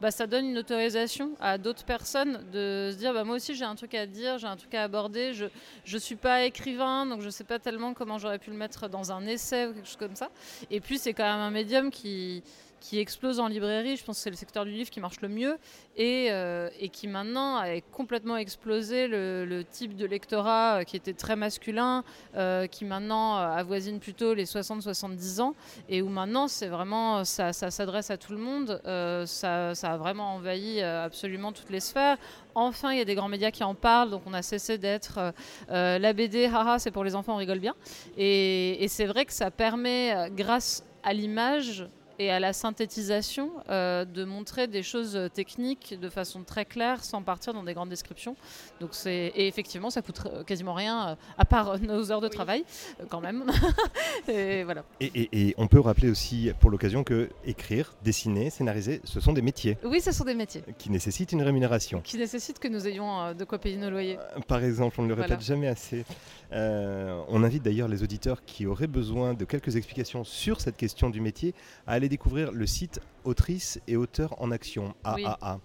bah, 0.00 0.10
ça 0.10 0.26
donne 0.26 0.46
une 0.46 0.58
autorisation 0.58 1.32
à 1.40 1.58
d'autres 1.58 1.84
personnes 1.84 2.44
de 2.52 2.90
se 2.92 2.96
dire 2.96 3.12
bah, 3.12 3.24
moi 3.24 3.36
aussi 3.36 3.54
j'ai 3.54 3.64
un 3.64 3.74
truc 3.74 3.94
à 3.94 4.06
dire, 4.06 4.38
j'ai 4.38 4.46
un 4.46 4.56
truc 4.56 4.74
à 4.74 4.82
aborder, 4.82 5.32
je 5.32 5.46
ne 5.92 5.98
suis 5.98 6.16
pas 6.16 6.44
écrivain, 6.44 7.06
donc 7.06 7.20
je 7.20 7.26
ne 7.26 7.30
sais 7.30 7.44
pas 7.44 7.58
tellement 7.58 7.94
comment 7.94 8.18
j'aurais 8.18 8.38
pu 8.38 8.50
le 8.50 8.56
mettre 8.56 8.88
dans 8.88 9.12
un 9.12 9.26
essai 9.26 9.66
ou 9.66 9.74
quelque 9.74 9.86
chose 9.86 9.96
comme 9.96 10.16
ça. 10.16 10.30
Et 10.70 10.80
puis 10.80 10.98
c'est 10.98 11.12
quand 11.12 11.24
même 11.24 11.40
un 11.40 11.50
médium 11.50 11.90
qui 11.90 12.42
qui 12.80 12.98
explose 12.98 13.40
en 13.40 13.48
librairie. 13.48 13.96
Je 13.96 14.04
pense 14.04 14.16
que 14.16 14.22
c'est 14.22 14.30
le 14.30 14.36
secteur 14.36 14.64
du 14.64 14.70
livre 14.70 14.90
qui 14.90 15.00
marche 15.00 15.20
le 15.20 15.28
mieux 15.28 15.58
et, 15.96 16.28
euh, 16.30 16.68
qui 16.92 17.08
maintenant 17.08 17.56
a 17.56 17.80
complètement 17.92 18.36
explosé 18.36 19.08
le, 19.08 19.64
type 19.70 19.96
de 19.96 20.06
lectorat 20.06 20.80
euh, 20.80 20.82
qui 20.84 20.96
était 20.96 21.12
très 21.12 21.36
masculin, 21.36 22.04
euh, 22.36 22.66
qui 22.66 22.84
maintenant 22.84 23.36
avoisine 23.36 23.98
plutôt 23.98 24.34
les 24.34 24.44
60-70 24.44 25.40
ans 25.40 25.54
et 25.88 26.02
où 26.02 26.08
maintenant 26.08 26.48
c'est 26.48 26.68
vraiment 26.68 27.24
ça, 27.24 27.52
s'adresse 27.52 28.10
à 28.10 28.16
tout 28.16 28.32
le 28.32 28.38
monde. 28.38 28.80
ça, 29.26 29.70
a 29.70 29.96
vraiment 29.96 30.34
envahi 30.34 30.82
absolument 30.82 31.52
toutes 31.52 31.70
les 31.70 31.80
sphères. 31.80 32.18
Enfin, 32.54 32.92
il 32.92 32.98
y 32.98 33.00
a 33.00 33.04
des 33.04 33.14
grands 33.14 33.28
médias 33.28 33.50
qui 33.50 33.64
en 33.64 33.74
parlent, 33.74 34.10
donc 34.10 34.22
on 34.26 34.32
a 34.32 34.42
cessé 34.42 34.78
d'être 34.78 35.32
la 35.68 36.12
BD, 36.12 36.46
haha, 36.46 36.78
c'est 36.78 36.90
pour 36.90 37.04
les 37.04 37.14
enfants, 37.14 37.34
on 37.34 37.38
rigole 37.38 37.58
bien. 37.58 37.74
Et 38.16 38.86
c'est 38.88 39.06
vrai 39.06 39.24
que 39.24 39.32
ça 39.32 39.50
permet, 39.50 40.30
grâce 40.34 40.84
à 41.02 41.12
l'image, 41.12 41.86
et 42.18 42.30
à 42.30 42.40
la 42.40 42.52
synthétisation, 42.52 43.50
euh, 43.68 44.04
de 44.04 44.24
montrer 44.24 44.66
des 44.66 44.82
choses 44.82 45.18
techniques 45.34 45.94
de 46.00 46.08
façon 46.08 46.42
très 46.42 46.64
claire 46.64 47.04
sans 47.04 47.22
partir 47.22 47.52
dans 47.52 47.62
des 47.62 47.74
grandes 47.74 47.88
descriptions. 47.88 48.36
Donc 48.80 48.90
c'est 48.92 49.32
et 49.34 49.46
effectivement, 49.48 49.90
ça 49.90 50.02
coûte 50.02 50.20
euh, 50.26 50.44
quasiment 50.44 50.74
rien 50.74 51.08
euh, 51.08 51.14
à 51.38 51.44
part 51.44 51.78
nos 51.80 52.10
heures 52.10 52.20
de 52.20 52.28
travail 52.28 52.64
quand 53.08 53.20
même. 53.20 53.44
et 54.28 54.64
voilà. 54.64 54.84
Et, 55.00 55.54
on 55.58 55.68
peut 55.68 55.80
rappeler 55.80 56.10
aussi 56.10 56.50
pour 56.60 56.70
l'occasion 56.70 57.04
que 57.04 57.28
écrire, 57.44 57.94
dessiner, 58.02 58.50
scénariser, 58.50 59.00
ce 59.04 59.20
sont 59.20 59.32
des 59.32 59.42
métiers. 59.42 59.78
Oui, 59.84 60.00
ce 60.00 60.12
sont 60.12 60.24
des 60.24 60.34
métiers 60.34 60.62
qui 60.78 60.90
nécessitent 60.90 61.32
une 61.32 61.42
rémunération. 61.42 62.00
Qui 62.02 62.18
nécessitent 62.18 62.58
que 62.58 62.68
nous 62.68 62.86
ayons 62.86 63.34
de 63.34 63.44
quoi 63.44 63.58
payer 63.58 63.76
nos 63.76 63.90
loyers. 63.90 64.18
Par 64.48 64.62
exemple, 64.62 65.00
on 65.00 65.04
ne 65.04 65.08
le 65.08 65.14
répète 65.14 65.40
jamais 65.40 65.68
assez. 65.68 66.04
on 66.52 67.42
invite 67.42 67.62
d'ailleurs 67.62 67.88
les 67.88 68.02
auditeurs 68.02 68.44
qui 68.44 68.66
auraient 68.66 68.86
besoin 68.86 69.34
de 69.34 69.44
quelques 69.44 69.76
explications 69.76 70.24
sur 70.24 70.60
cette 70.60 70.76
question 70.76 71.10
du 71.10 71.20
métier 71.20 71.54
à 71.86 71.92
aller 71.92 72.05
découvrir 72.08 72.52
le 72.52 72.66
site 72.66 73.00
Autrice 73.24 73.80
et 73.88 73.96
auteur 73.96 74.40
en 74.40 74.50
action, 74.50 74.94
AAA. 75.04 75.60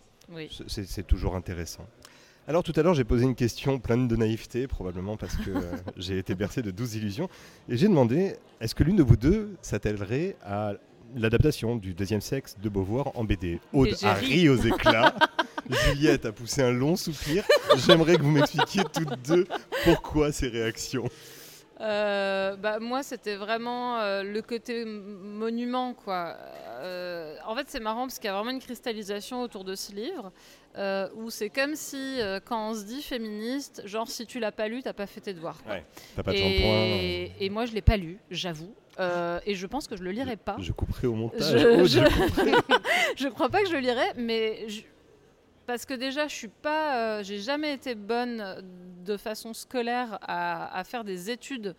C'est 0.68 1.06
toujours 1.06 1.36
intéressant. 1.36 1.86
Alors 2.48 2.64
tout 2.64 2.74
à 2.76 2.82
l'heure, 2.82 2.96
j'ai 2.96 3.04
posé 3.04 3.24
une 3.24 3.36
question 3.36 3.80
pleine 3.80 4.08
de 4.08 4.16
naïveté, 4.16 4.68
probablement 4.68 5.16
parce 5.16 5.38
que 5.38 5.52
euh, 5.52 5.62
j'ai 5.98 6.18
été 6.18 6.34
bercé 6.34 6.64
de 6.64 6.72
douze 6.72 6.96
illusions, 6.96 7.30
et 7.70 7.78
j'ai 7.78 7.88
demandé, 7.88 8.36
est-ce 8.60 8.74
que 8.74 8.84
l'une 8.84 8.96
de 8.96 9.04
vous 9.04 9.16
deux 9.16 9.56
s'attellerait 9.62 10.36
à 10.44 10.74
l'adaptation 11.16 11.76
du 11.76 11.94
deuxième 11.94 12.22
sexe 12.22 12.58
de 12.62 12.70
Beauvoir 12.70 13.12
en 13.16 13.24
BD. 13.24 13.60
Aude 13.74 13.96
a 14.04 14.14
ri 14.14 14.50
aux 14.50 14.58
éclats. 14.58 15.14
Juliette 15.70 16.26
a 16.26 16.32
poussé 16.32 16.62
un 16.62 16.72
long 16.72 16.96
soupir. 16.96 17.44
J'aimerais 17.86 18.16
que 18.16 18.24
vous 18.24 18.32
m'expliquiez 18.32 18.84
toutes 18.94 19.22
deux 19.26 19.48
pourquoi 19.84 20.32
ces 20.32 20.48
réactions. 20.48 21.06
Euh, 21.82 22.56
bah, 22.58 22.80
moi, 22.80 23.02
c'était 23.04 23.36
vraiment 23.36 24.00
euh, 24.00 24.24
le 24.24 24.42
côté 24.42 24.86
monument, 24.86 25.94
quoi. 25.94 26.38
Euh, 26.82 27.36
en 27.46 27.56
fait, 27.56 27.66
c'est 27.68 27.80
marrant 27.80 28.02
parce 28.04 28.20
qu'il 28.20 28.26
y 28.28 28.30
a 28.30 28.34
vraiment 28.34 28.52
une 28.52 28.60
cristallisation 28.60 29.42
autour 29.42 29.64
de 29.64 29.76
ce 29.76 29.92
livre, 29.94 30.32
euh, 30.78 31.08
où 31.16 31.30
c'est 31.30 31.50
comme 31.50 31.76
si, 31.76 32.20
quand 32.46 32.70
on 32.70 32.74
se 32.74 32.84
dit 32.86 33.02
féministe, 33.02 33.82
genre 33.86 34.08
si 34.08 34.26
tu 34.26 34.40
l'as 34.40 34.52
pas 34.52 34.68
lu, 34.68 34.82
t'as 34.84 34.94
pas 34.94 35.08
fait 35.08 35.22
tes 35.22 35.34
devoirs. 35.34 35.62
quoi. 35.64 35.76
T'as 36.16 36.24
pas 36.24 36.32
de 36.32 36.38
shampoing. 36.38 36.86
et, 36.86 37.32
et 37.40 37.50
moi, 37.50 37.66
je 37.66 37.74
l'ai 37.74 37.82
pas 37.82 37.98
lu, 37.98 38.20
j'avoue. 38.30 38.74
Euh, 39.00 39.40
et 39.46 39.56
je 39.56 39.66
pense 39.68 39.88
que 39.88 39.96
je 39.96 40.04
le 40.04 40.12
lirai 40.12 40.36
pas. 40.36 40.58
Je 40.60 40.72
couperai 40.74 41.08
au 41.08 41.14
montage. 41.16 41.58
Je- 41.58 41.68
Aude, 41.68 41.88
je- 41.88 42.00
je 43.16 43.24
je 43.24 43.28
crois 43.30 43.50
pas 43.50 43.62
que 43.64 43.68
je 43.70 43.74
le 43.74 43.80
lirai, 43.80 44.06
mais 44.18 44.68
parce 45.66 45.86
que 45.86 45.94
déjà, 45.94 46.28
je 46.28 46.36
suis 46.36 46.48
pas, 46.48 47.20
euh, 47.20 47.24
j'ai 47.24 47.40
jamais 47.40 47.74
été 47.74 47.96
bonne 47.96 48.64
de 49.06 49.18
façon 49.18 49.54
scolaire 49.54 50.20
à, 50.22 50.78
à 50.78 50.84
faire 50.84 51.04
des 51.04 51.30
études 51.30 51.76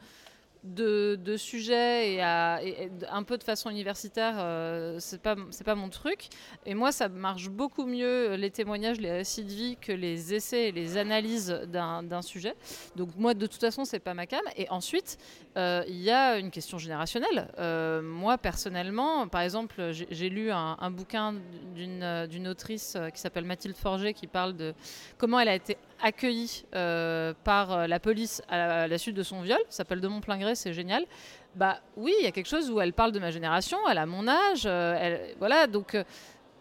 de, 0.65 1.37
sujets 1.37 2.15
et, 2.15 2.23
un 2.23 3.23
peu 3.23 3.39
de 3.39 3.43
façon 3.43 3.71
universitaire, 3.71 4.35
euh, 4.39 4.97
c'est 4.99 5.21
pas 5.21 5.37
pas 5.65 5.75
mon 5.75 5.89
truc. 5.89 6.29
Et 6.67 6.75
moi, 6.75 6.93
ça 6.93 7.09
marche 7.09 7.49
beaucoup 7.49 7.85
mieux 7.85 8.35
les 8.35 8.51
témoignages, 8.51 9.01
les 9.01 9.13
récits 9.13 9.45
de 9.45 9.51
vie 9.51 9.77
que 9.81 9.93
les 9.93 10.35
essais 10.35 10.69
et 10.69 10.73
les 10.73 10.97
analyses 10.97 11.49
d'un 11.69 12.23
sujet. 12.23 12.55
Donc 12.97 13.11
moi, 13.17 13.35
de 13.35 13.47
toute 13.47 13.61
façon, 13.61 13.85
c'est 13.85 14.01
pas 14.01 14.15
ma 14.15 14.27
cam. 14.27 14.41
Et 14.57 14.69
ensuite, 14.71 15.19
euh, 15.57 15.85
il 15.87 16.01
y 16.01 16.11
a 16.11 16.39
une 16.39 16.51
question 16.51 16.79
générationnelle. 16.79 17.49
Euh, 17.59 18.03
moi, 18.03 18.39
personnellement, 18.39 19.29
par 19.29 19.43
exemple, 19.43 19.91
j'ai 19.93 20.29
lu 20.29 20.51
un, 20.51 20.91
bouquin 20.91 21.35
d'une 21.75 22.03
euh, 22.03 22.51
autrice 22.51 22.95
euh, 22.97 23.11
qui 23.11 23.21
s'appelle 23.21 23.45
Mathilde 23.45 23.77
Forger 23.77 24.15
qui 24.15 24.27
parle 24.27 24.57
de 24.57 24.75
comment 25.19 25.39
elle 25.41 25.49
a 25.49 25.55
été 25.55 25.77
accueillie 26.03 26.65
euh, 26.75 27.33
par 27.45 27.73
euh, 27.73 27.87
la 27.87 28.01
police 28.01 28.43
à 28.49 28.57
la, 28.57 28.83
à 28.83 28.89
la 28.89 28.99
suite 28.99 29.17
de 29.17 29.23
son 29.23 29.43
viol. 29.43 29.59
S'appelle 29.69 30.01
De 30.01 30.09
mon 30.09 30.21
plein 30.21 30.39
gré, 30.39 30.52
c'est 30.55 30.73
génial. 30.73 31.05
Bah 31.55 31.79
oui, 31.97 32.15
il 32.21 32.25
y 32.25 32.27
a 32.27 32.33
quelque 32.33 32.49
chose 32.49 32.71
où 32.71 32.81
elle 32.81 32.93
parle 32.93 33.13
de 33.13 33.19
ma 33.19 33.31
génération, 33.31 33.79
elle 33.91 33.99
a 33.99 34.07
mon 34.07 34.27
âge, 34.27 34.63
euh, 34.67 34.97
elle, 34.99 35.35
voilà, 35.39 35.67
donc. 35.67 35.97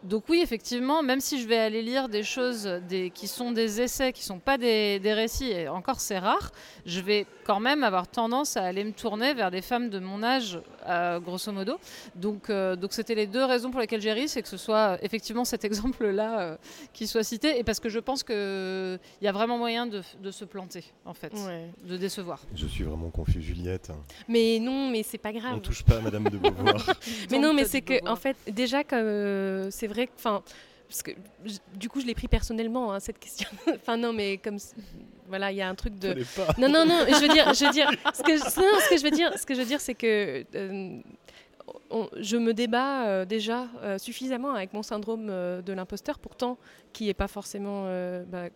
Donc 0.04 0.24
oui, 0.30 0.40
effectivement, 0.42 1.04
même 1.04 1.20
si 1.20 1.42
je 1.42 1.48
vais 1.48 1.58
aller 1.58 1.82
lire 1.82 2.10
des 2.10 2.24
choses 2.24 2.66
des, 2.90 3.10
qui 3.12 3.28
sont 3.28 3.52
des 3.52 3.82
essais, 3.82 4.14
qui 4.14 4.24
sont 4.24 4.40
pas 4.40 4.58
des, 4.58 5.00
des 5.00 5.14
récits, 5.14 5.52
et 5.52 5.68
encore 5.68 6.00
c'est 6.00 6.18
rare, 6.20 6.52
je 6.86 7.00
vais 7.00 7.26
quand 7.46 7.60
même 7.60 7.84
avoir 7.84 8.08
tendance 8.08 8.56
à 8.58 8.64
aller 8.64 8.84
me 8.84 8.92
tourner 8.92 9.34
vers 9.34 9.52
des 9.52 9.62
femmes 9.62 9.90
de 9.90 10.00
mon 10.00 10.24
âge, 10.24 10.60
euh, 10.88 11.20
grosso 11.20 11.52
modo. 11.52 11.78
Donc 12.16 12.50
euh, 12.50 12.76
donc 12.76 12.94
c'était 12.94 13.16
les 13.16 13.28
deux 13.28 13.44
raisons 13.44 13.72
pour 13.72 13.80
lesquelles 13.80 14.02
j'ai 14.02 14.14
ri, 14.14 14.28
c'est 14.28 14.42
que 14.42 14.48
ce 14.48 14.58
soit 14.58 14.98
effectivement 15.04 15.46
cet 15.46 15.66
exemple-là 15.66 16.40
euh, 16.42 16.58
qui 16.94 17.08
soit 17.08 17.24
cité, 17.24 17.60
et 17.60 17.64
parce 17.64 17.80
que 17.80 17.90
je 17.90 18.00
pense 18.00 18.24
qu'il 18.24 19.00
y 19.22 19.28
a 19.28 19.32
vraiment 19.32 19.58
moyen 19.58 19.86
de, 19.88 20.02
de 20.22 20.32
se 20.32 20.46
planter, 20.46 20.84
en 21.06 21.14
fait, 21.14 21.34
Ouais. 21.34 21.70
de 21.88 21.98
décevoir. 21.98 22.40
Je 22.56 22.66
suis 22.68 22.84
vraiment 22.84 23.10
confus, 23.10 23.42
Juliette. 23.42 23.92
Mais 24.28 24.60
non, 24.60 24.90
mais 24.90 25.04
c'est 25.04 25.18
pas 25.18 25.30
On 25.30 25.40
grave. 25.40 25.62
touche 25.62 25.84
pas 25.84 25.98
à 25.98 26.02
Madame 26.02 26.24
de 26.26 26.38
Beauvoir. 26.38 26.76
Mais 27.32 27.40
non, 27.40 27.54
mais 27.54 27.66
c'est 27.66 27.82
que, 27.82 28.08
en 28.08 28.16
fait, 28.16 28.36
déjà, 28.48 28.84
comme 28.84 29.00
euh, 29.02 29.68
c'est 29.72 29.88
vrai 29.92 30.08
que, 30.08 30.12
enfin, 30.18 30.44
parce 30.88 31.04
que 31.04 31.12
du 31.76 31.88
coup, 31.90 32.02
je 32.02 32.06
l'ai 32.06 32.14
pris 32.16 32.28
personnellement, 32.28 32.92
hein, 32.94 33.00
cette 33.00 33.20
question. 33.20 33.48
Enfin, 33.68 33.98
non, 33.98 34.12
mais 34.14 34.38
comme, 34.38 34.58
voilà, 35.28 35.52
il 35.52 35.58
y 35.58 35.62
a 35.62 35.70
un 35.70 35.76
truc 35.76 35.98
de. 36.00 36.24
Pas. 36.36 36.54
Non, 36.58 36.68
non, 36.70 36.86
non, 36.86 37.06
je 37.08 37.22
veux 37.22 37.28
dire, 37.30 37.54
je 37.54 37.66
veux 37.66 37.72
dire, 37.72 37.90
ce 38.14 38.22
que, 38.24 38.36
je- 38.38 38.60
non, 38.60 38.80
ce 38.84 38.90
que 38.90 38.98
je 38.98 39.04
veux 39.04 39.12
dire, 39.12 39.38
ce 39.40 39.46
que 39.46 39.54
je 39.54 39.60
veux 39.60 39.66
dire, 39.66 39.80
c'est 39.80 39.96
que 39.96 40.46
euh, 40.56 41.00
on- 41.90 42.10
je 42.20 42.38
me 42.38 42.54
débat 42.54 43.08
euh, 43.08 43.26
déjà 43.26 43.68
euh, 43.84 43.98
suffisamment 43.98 44.54
avec 44.54 44.74
mon 44.74 44.84
syndrome 44.84 45.28
euh, 45.30 45.62
de 45.62 45.74
l'imposteur, 45.74 46.20
pourtant 46.20 46.58
qui 46.94 47.10
est 47.10 47.14
pas 47.14 47.28
forcément. 47.28 47.86
bah, 48.28 48.50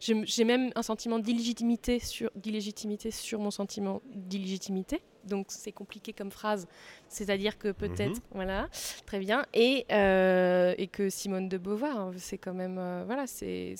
j'ai 0.00 0.44
même 0.44 0.70
un 0.74 0.82
sentiment 0.82 1.18
d'illégitimité 1.18 3.10
sur 3.10 3.38
mon 3.40 3.50
sentiment 3.50 4.00
d'illégitimité. 4.14 5.00
Donc 5.24 5.46
c'est 5.48 5.72
compliqué 5.72 6.12
comme 6.12 6.30
phrase, 6.30 6.66
c'est-à-dire 7.08 7.56
que 7.58 7.72
peut-être, 7.72 8.16
Mhm. 8.16 8.22
voilà, 8.32 8.68
très 9.06 9.18
bien, 9.18 9.44
et, 9.54 9.86
et 9.88 10.86
que 10.88 11.08
Simone 11.10 11.48
de 11.48 11.56
Beauvoir, 11.58 11.98
hein, 11.98 12.12
c'est 12.18 12.36
quand 12.38 12.52
même, 12.54 12.74
voilà, 13.06 13.26
c'est, 13.26 13.74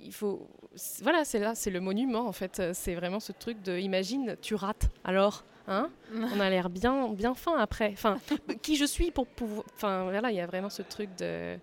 il 0.00 0.12
faut, 0.12 0.46
voilà, 1.02 1.24
c'est 1.24 1.38
là, 1.38 1.54
c'est 1.54 1.70
le 1.70 1.80
monument 1.80 2.26
en 2.26 2.32
fait, 2.32 2.60
c'est 2.74 2.94
vraiment 2.94 3.20
ce 3.20 3.32
truc 3.32 3.62
de, 3.62 3.78
imagine, 3.78 4.36
tu 4.42 4.54
rates, 4.54 4.90
alors, 5.04 5.44
hein, 5.68 5.90
on 6.14 6.40
a 6.40 6.50
l'air 6.50 6.68
bien, 6.70 7.08
bien 7.12 7.34
fin 7.34 7.56
après, 7.58 7.90
enfin, 7.92 8.18
qui 8.62 8.76
je 8.76 8.84
suis 8.84 9.10
pour 9.10 9.26
pouvoir, 9.26 9.64
enfin, 9.74 10.04
voilà, 10.04 10.30
il 10.30 10.36
y 10.36 10.40
a 10.40 10.46
vraiment 10.46 10.70
ce 10.70 10.82
truc 10.82 11.10
de, 11.18 11.56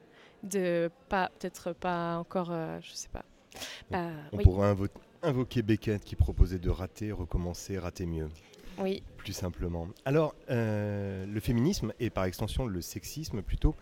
de 0.44 0.89
pas, 1.10 1.29
peut-être 1.39 1.74
pas 1.74 2.18
encore, 2.18 2.50
euh, 2.51 2.79
je 2.82 2.94
sais 2.94 3.10
pas, 3.10 3.24
On 3.91 4.38
oui, 4.38 4.44
pourrait 4.44 4.72
invo- 4.74 4.88
invoquer 5.24 5.62
Beckett 5.62 6.03
qui 6.03 6.15
proposait 6.15 6.60
de 6.60 6.70
rater, 6.70 7.12
recommencer, 7.12 7.77
rater 7.77 8.06
mieux. 8.06 8.29
oui, 8.77 9.03
plus 9.18 9.34
simplement. 9.34 9.88
Alors, 10.06 10.34
euh, 10.50 11.25
le 11.25 11.39
féminisme, 11.39 11.91
et 12.00 12.10
par 12.10 12.25
extension 12.25 12.65
le 12.65 12.82
sexisme 12.82 13.41
plutôt, 13.41 13.75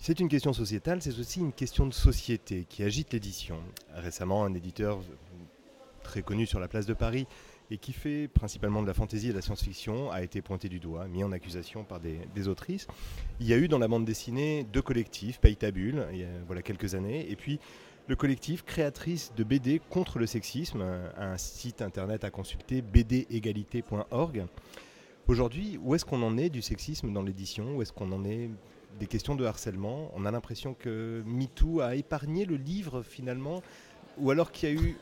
c'est 0.00 0.20
une 0.20 0.28
question 0.28 0.52
sociétale, 0.52 1.02
c'est 1.02 1.18
aussi 1.18 1.40
une 1.40 1.52
question 1.52 1.84
de 1.86 1.92
société 1.92 2.64
qui 2.68 2.84
agite 2.84 3.12
l'édition. 3.12 3.58
Récemment, 3.94 4.44
un 4.44 4.54
éditeur 4.54 5.00
très 6.04 6.22
connu 6.22 6.46
sur 6.46 6.60
la 6.60 6.68
place 6.68 6.86
de 6.86 6.94
Paris 6.94 7.26
et 7.70 7.78
qui 7.78 7.92
fait 7.92 8.28
principalement 8.28 8.82
de 8.82 8.86
la 8.86 8.94
fantaisie 8.94 9.28
et 9.28 9.30
de 9.30 9.36
la 9.36 9.42
science-fiction 9.42 10.10
a 10.10 10.22
été 10.22 10.42
pointé 10.42 10.68
du 10.68 10.80
doigt, 10.80 11.06
mis 11.08 11.22
en 11.22 11.32
accusation 11.32 11.84
par 11.84 12.00
des, 12.00 12.20
des 12.34 12.48
autrices. 12.48 12.86
Il 13.40 13.46
y 13.46 13.52
a 13.52 13.58
eu 13.58 13.68
dans 13.68 13.78
la 13.78 13.88
bande 13.88 14.04
dessinée 14.04 14.64
deux 14.72 14.82
collectifs, 14.82 15.40
Paytabule, 15.40 16.06
il 16.12 16.18
y 16.18 16.24
a 16.24 16.28
voilà 16.46 16.62
quelques 16.62 16.94
années, 16.94 17.30
et 17.30 17.36
puis 17.36 17.60
le 18.06 18.16
collectif 18.16 18.64
créatrice 18.64 19.32
de 19.36 19.44
BD 19.44 19.80
contre 19.90 20.18
le 20.18 20.26
sexisme, 20.26 20.80
un 20.80 21.12
un 21.18 21.36
site 21.36 21.82
internet 21.82 22.24
à 22.24 22.30
consulter 22.30 22.80
bdégalité.org. 22.80 24.46
Aujourd'hui, 25.26 25.78
où 25.82 25.94
est-ce 25.94 26.06
qu'on 26.06 26.22
en 26.22 26.38
est 26.38 26.48
du 26.48 26.62
sexisme 26.62 27.12
dans 27.12 27.22
l'édition? 27.22 27.76
Où 27.76 27.82
est-ce 27.82 27.92
qu'on 27.92 28.10
en 28.12 28.24
est 28.24 28.48
des 28.98 29.06
questions 29.06 29.34
de 29.34 29.44
harcèlement? 29.44 30.10
On 30.14 30.24
a 30.24 30.30
l'impression 30.30 30.72
que 30.72 31.22
MeToo 31.26 31.80
a 31.80 31.96
épargné 31.96 32.46
le 32.46 32.56
livre 32.56 33.02
finalement, 33.02 33.62
ou 34.16 34.30
alors 34.30 34.50
qu'il 34.50 34.70
y 34.70 34.72
a 34.72 34.82
eu... 34.82 34.96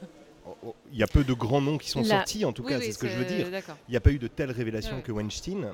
oh, 0.49 0.57
oh, 0.69 0.75
Il 0.93 0.99
y 0.99 1.03
a 1.03 1.07
peu 1.07 1.25
de 1.25 1.33
grands 1.33 1.61
noms 1.61 1.79
qui 1.79 1.91
sont 1.91 2.03
La- 2.03 2.09
sortis, 2.19 2.45
en 2.45 2.53
tout 2.53 2.63
Oui, 2.63 2.71
cas, 2.73 2.79
oui, 2.79 2.85
c'est 2.87 2.93
ce 2.93 2.99
que 2.99 3.09
je 3.09 3.17
veux 3.17 3.25
dire. 3.25 3.47
Il 3.89 3.91
n'y 3.91 3.97
a 3.97 4.01
pas 4.01 4.11
eu 4.13 4.19
de 4.19 4.29
telles 4.29 4.51
révélations 4.51 4.97
Ouais. 4.97 5.03
que 5.03 5.13
Weinstein. 5.13 5.73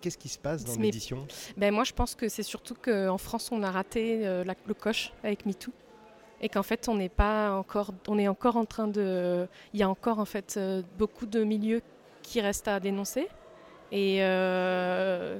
Qu'est-ce 0.00 0.16
qui 0.16 0.30
se 0.30 0.38
passe 0.38 0.64
dans 0.64 0.80
l'édition? 0.80 1.26
Ben 1.58 1.74
moi, 1.74 1.84
je 1.84 1.92
pense 1.92 2.14
que 2.14 2.28
c'est 2.28 2.42
surtout 2.42 2.74
qu'en 2.74 3.18
France, 3.18 3.50
on 3.52 3.62
a 3.62 3.70
raté 3.70 4.26
euh, 4.26 4.44
la- 4.44 4.54
le 4.66 4.72
coche 4.74 5.12
avec 5.22 5.44
MeToo. 5.44 5.72
Et 6.40 6.48
qu'en 6.48 6.62
fait, 6.62 6.88
on 6.88 6.96
n'est 6.96 7.10
pas 7.10 7.52
encore, 7.52 7.92
on 8.08 8.18
est 8.18 8.26
encore 8.28 8.56
en 8.56 8.64
train 8.64 8.88
de, 8.88 9.46
il 9.74 9.80
y 9.80 9.82
a 9.82 9.88
encore 9.90 10.18
en 10.20 10.24
fait 10.24 10.54
euh, 10.56 10.80
beaucoup 10.98 11.26
de 11.26 11.44
milieux 11.44 11.82
qui 12.22 12.40
restent 12.40 12.68
à 12.68 12.80
dénoncer. 12.80 13.28
Et, 13.92 14.18
euh, 14.22 15.38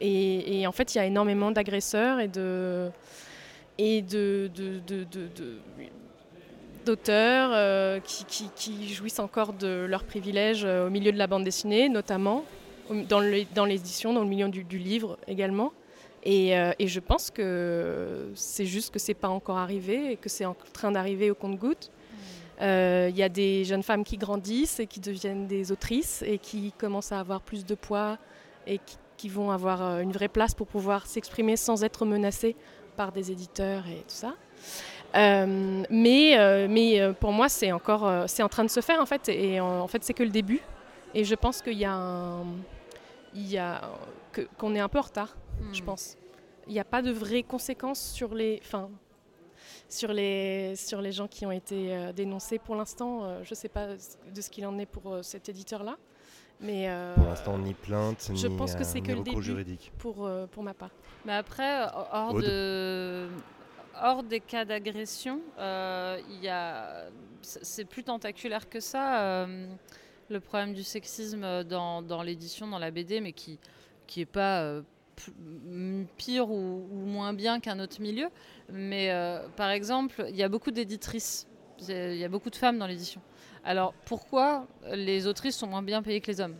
et, 0.00 0.60
et 0.60 0.66
en 0.68 0.72
fait, 0.72 0.94
il 0.94 0.98
y 0.98 1.00
a 1.00 1.06
énormément 1.06 1.50
d'agresseurs 1.50 2.20
et 2.20 2.28
de, 2.28 2.90
et 3.78 4.02
de- 4.02 4.48
de- 4.54 4.78
de- 4.86 5.04
d'auteurs 6.86 7.50
euh, 7.52 8.00
qui, 8.00 8.94
jouissent 8.94 9.18
encore 9.18 9.52
de 9.52 9.84
leurs 9.86 10.04
privilèges 10.04 10.64
euh, 10.64 10.86
au 10.86 10.90
milieu 10.90 11.12
de 11.12 11.18
la 11.18 11.26
bande 11.26 11.44
dessinée, 11.44 11.88
notamment 11.88 12.44
dans 13.08 13.20
l'édition, 13.20 14.12
dans 14.12 14.22
le 14.22 14.28
milieu 14.28 14.48
du, 14.48 14.78
livre 14.78 15.18
également. 15.26 15.72
Et, 16.22 16.56
euh, 16.56 16.72
et 16.78 16.86
je 16.86 17.00
pense 17.00 17.30
que 17.30 18.30
c'est 18.34 18.64
juste 18.64 18.92
que 18.92 18.98
c'est 18.98 19.14
pas 19.14 19.28
encore 19.28 19.58
arrivé 19.58 20.12
et 20.12 20.16
que 20.16 20.28
c'est 20.28 20.44
en 20.44 20.56
train 20.72 20.92
d'arriver 20.92 21.30
au 21.30 21.34
compte-gouttes. 21.34 21.90
Euh, 22.62 23.08
Il 23.10 23.16
y 23.16 23.22
a 23.22 23.28
des 23.28 23.64
jeunes 23.64 23.82
femmes 23.82 24.04
qui 24.04 24.16
grandissent 24.16 24.80
et 24.80 24.86
qui 24.86 25.00
deviennent 25.00 25.46
des 25.46 25.72
autrices 25.72 26.22
et 26.22 26.38
qui 26.38 26.72
commencent 26.78 27.12
à 27.12 27.20
avoir 27.20 27.40
plus 27.40 27.64
de 27.66 27.74
poids 27.74 28.18
et 28.66 28.80
qui, 29.16 29.28
vont 29.28 29.50
avoir 29.50 30.00
une 30.00 30.12
vraie 30.12 30.28
place 30.28 30.54
pour 30.54 30.68
pouvoir 30.68 31.06
s'exprimer 31.06 31.56
sans 31.56 31.82
être 31.82 32.04
menacées 32.04 32.54
par 32.96 33.10
des 33.10 33.32
éditeurs 33.32 33.84
et 33.88 33.96
tout 34.02 34.04
ça. 34.08 34.36
Euh, 35.16 35.82
mais 35.90 36.38
euh, 36.38 36.66
mais 36.68 37.00
euh, 37.00 37.12
pour 37.12 37.32
moi, 37.32 37.48
c'est 37.48 37.72
encore 37.72 38.06
euh, 38.06 38.24
c'est 38.26 38.42
en 38.42 38.48
train 38.48 38.64
de 38.64 38.70
se 38.70 38.80
faire 38.80 39.00
en 39.00 39.06
fait. 39.06 39.28
Et 39.28 39.60
en, 39.60 39.80
en 39.80 39.86
fait, 39.88 40.04
c'est 40.04 40.14
que 40.14 40.22
le 40.22 40.30
début. 40.30 40.60
Et 41.14 41.24
je 41.24 41.34
pense 41.34 41.62
qu'il 41.62 41.78
y 41.78 41.84
a 41.84 41.92
un, 41.94 42.44
il 43.34 43.46
y 43.50 43.56
a 43.58 43.80
que- 44.32 44.46
qu'on 44.58 44.74
est 44.74 44.80
un 44.80 44.88
peu 44.88 44.98
en 44.98 45.02
retard 45.02 45.36
je 45.72 45.80
Hmm. 45.80 45.84
pense. 45.86 46.16
Il 46.66 46.74
n'y 46.74 46.80
a 46.80 46.84
pas 46.84 47.00
de 47.00 47.10
vraies 47.10 47.42
conséquences 47.44 48.00
sur 48.12 48.34
les, 48.34 48.60
enfin, 48.62 48.90
sur 49.88 50.12
les, 50.12 50.74
sur 50.76 51.00
les 51.00 51.12
gens 51.12 51.28
qui 51.28 51.46
ont 51.46 51.50
été 51.52 51.94
euh, 51.94 52.12
dénoncés. 52.12 52.58
Pour 52.58 52.76
l'instant, 52.76 53.24
euh, 53.24 53.40
je 53.42 53.52
ne 53.52 53.54
sais 53.54 53.68
pas 53.70 53.86
de 54.34 54.40
ce 54.42 54.50
qu'il 54.50 54.66
en 54.66 54.76
est 54.78 54.84
pour 54.84 55.14
euh, 55.14 55.22
cet 55.22 55.48
éditeur-là, 55.48 55.96
mais 56.60 56.90
euh, 56.90 57.14
Pour 57.14 57.24
l'instant, 57.24 57.56
ni 57.56 57.72
plainte, 57.72 58.30
je 58.34 58.46
ni, 58.48 58.56
pense 58.56 58.74
que 58.74 58.84
c'est 58.84 59.00
ni 59.00 59.06
que 59.06 59.12
le 59.12 59.18
recours 59.20 59.32
début. 59.34 59.42
juridique. 59.46 59.92
pour, 59.98 60.26
euh, 60.26 60.46
pour 60.46 60.62
ma 60.62 60.74
part. 60.74 60.90
Mais 61.24 61.32
après, 61.34 61.86
hors, 62.12 62.34
Aude 62.34 62.44
de, 62.44 63.28
hors 64.02 64.22
des 64.22 64.40
cas 64.40 64.64
d'agression, 64.64 65.40
euh, 65.58 66.18
c'est 67.42 67.84
plus 67.84 68.04
tentaculaire 68.04 68.68
que 68.68 68.80
ça. 68.80 69.20
euh, 69.20 69.66
le 70.28 70.40
problème 70.40 70.74
du 70.74 70.82
sexisme 70.82 71.62
dans, 71.62 72.02
dans 72.02 72.22
l'édition, 72.22 72.66
dans 72.66 72.80
la 72.80 72.90
BD, 72.90 73.20
mais 73.20 73.32
qui, 73.32 73.60
qui 74.08 74.20
est 74.20 74.26
pas 74.26 74.60
euh, 74.62 74.82
pire 76.16 76.50
ou, 76.50 76.84
moins 76.90 77.32
bien 77.32 77.60
qu'un 77.60 77.78
autre 77.78 78.00
milieu. 78.00 78.28
Mais 78.68 79.12
par 79.54 79.70
exemple, 79.70 80.26
il 80.28 80.34
y 80.36 80.42
a 80.42 80.48
beaucoup 80.48 80.72
d'éditrices, 80.72 81.46
il 81.88 82.16
y 82.16 82.24
a 82.24 82.28
beaucoup 82.28 82.50
de 82.50 82.56
femmes 82.56 82.78
dans 82.78 82.88
l'édition. 82.88 83.20
Alors 83.62 83.94
pourquoi 84.04 84.66
les 84.92 85.28
autrices 85.28 85.56
sont 85.56 85.68
moins 85.68 85.82
bien 85.82 86.02
payées 86.02 86.20
que 86.20 86.30
les 86.30 86.40
hommes? 86.40 86.56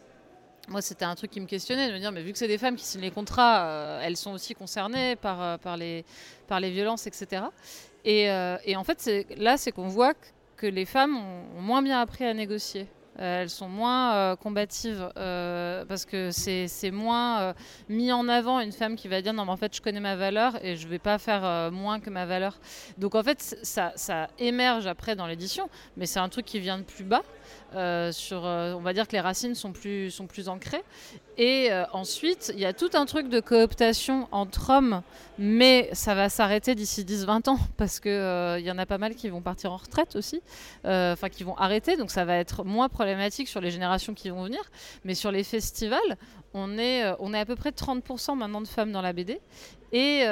Moi, 0.69 0.83
c'était 0.83 1.05
un 1.05 1.15
truc 1.15 1.31
qui 1.31 1.41
me 1.41 1.47
questionnait, 1.47 1.89
de 1.89 1.93
me 1.93 1.99
dire, 1.99 2.13
mais 2.13 2.23
vu 2.23 2.33
que 2.33 2.39
c'est 2.39 2.49
des 2.49 2.59
femmes 2.59 2.77
qui 2.77 2.85
signent 2.85 3.03
les 3.03 3.11
contrats, 3.11 3.67
euh, 3.67 4.01
elles 4.03 4.17
sont 4.17 4.33
aussi 4.33 4.55
concernées 4.55 5.17
par, 5.17 5.41
euh, 5.41 5.77
les, 5.77 6.05
par 6.49 6.61
les 6.61 6.71
violences, 6.71 7.07
etc. 7.07 7.43
Et, 8.05 8.31
euh, 8.31 8.57
et 8.65 8.77
en 8.77 8.85
fait, 8.85 9.09
là, 9.37 9.57
c'est 9.57 9.73
qu'on 9.73 9.89
voit 9.89 10.15
que- 10.57 10.67
les 10.67 10.85
femmes 10.87 11.17
ont, 11.17 11.61
moins 11.61 11.83
bien 11.83 12.01
appris 12.01 12.25
à 12.25 12.35
négocier. 12.35 12.89
Elles 13.19 13.49
sont 13.49 13.69
moins 13.69 14.37
combatives 14.37 15.11
parce 15.15 16.05
que 16.05 16.31
c'est 16.31 16.91
moins 16.91 17.55
mis 17.89 18.13
en 18.13 18.29
avant 18.29 18.61
une 18.61 18.73
femme 18.73 18.95
qui 18.95 19.09
va 19.09 19.23
dire 19.23 19.33
non 19.33 19.47
mais 19.47 19.53
en 19.53 19.57
fait 19.57 19.75
je 19.75 19.81
connais 19.81 20.01
ma 20.01 20.17
valeur 20.17 20.63
et 20.63 20.77
je 20.77 20.87
vais 20.87 20.99
pas 20.99 21.17
faire 21.17 21.73
moins 21.73 21.99
que 21.99 22.11
ma 22.11 22.27
valeur. 22.27 22.59
Donc 22.99 23.15
en 23.15 23.23
fait 23.23 23.41
ça, 23.63 23.93
ça 23.97 24.29
émerge 24.39 24.87
après 24.87 25.17
dans 25.17 25.27
l'édition, 25.27 25.71
mais 25.97 26.05
c'est 26.05 26.19
un 26.19 26.29
truc 26.29 26.45
qui 26.45 26.61
vient 26.61 26.77
de 26.77 26.83
plus 26.83 27.05
bas. 27.05 27.23
Euh, 27.75 28.13
sur, 28.13 28.47
euh, 28.47 28.73
on 28.75 28.81
va 28.81 28.93
dire 28.93 29.07
que 29.07 29.13
les 29.13 29.21
racines 29.21 29.55
sont 29.55 29.73
plus, 29.73 30.11
sont 30.11 30.27
plus 30.27 30.49
ancrées. 30.49 30.83
Et 31.37 31.71
euh, 31.71 31.85
ensuite, 31.93 32.53
il 32.55 32.61
y 32.61 32.65
a 32.65 32.73
tout 32.73 32.91
un 32.95 33.05
truc 33.05 33.29
de 33.29 33.41
cooptation 33.41 34.29
entre 34.31 34.71
hommes, 34.71 35.03
mais 35.39 35.91
ça 35.93 36.15
va 36.15 36.29
s'arrêter 36.29 36.75
d'ici 36.75 37.05
10-20 37.05 37.51
ans, 37.51 37.59
parce 37.77 38.01
qu'il 38.01 38.13
il 38.13 38.65
y 38.65 38.71
en 38.71 38.79
a 38.79 38.87
pas 38.87 38.99
mal 38.99 39.15
qui 39.15 39.29
vont 39.29 39.43
partir 39.43 39.73
en 39.73 39.77
retraite 39.77 40.17
aussi, 40.17 40.41
enfin 40.85 41.29
qui 41.29 41.45
vont 41.45 41.57
arrêter, 41.57 41.97
donc 41.97 42.11
ça 42.11 42.25
va 42.25 42.37
être 42.37 42.65
moins 42.65 42.89
problématique 42.89 43.49
sur 43.49 43.61
les 43.61 43.71
générations 43.71 44.15
qui 44.15 44.31
vont 44.31 44.43
venir. 44.45 44.61
Mais 45.05 45.15
sur 45.15 45.31
les 45.31 45.45
festivals, 45.45 46.17
on 46.55 46.79
est, 46.79 47.05
on 47.19 47.35
est 47.35 47.39
à 47.39 47.45
peu 47.45 47.57
près 47.57 47.71
30% 47.71 48.37
maintenant 48.37 48.63
de 48.63 48.69
femmes 48.69 48.93
dans 48.93 49.03
la 49.03 49.13
BD. 49.13 49.41
Et 49.93 50.25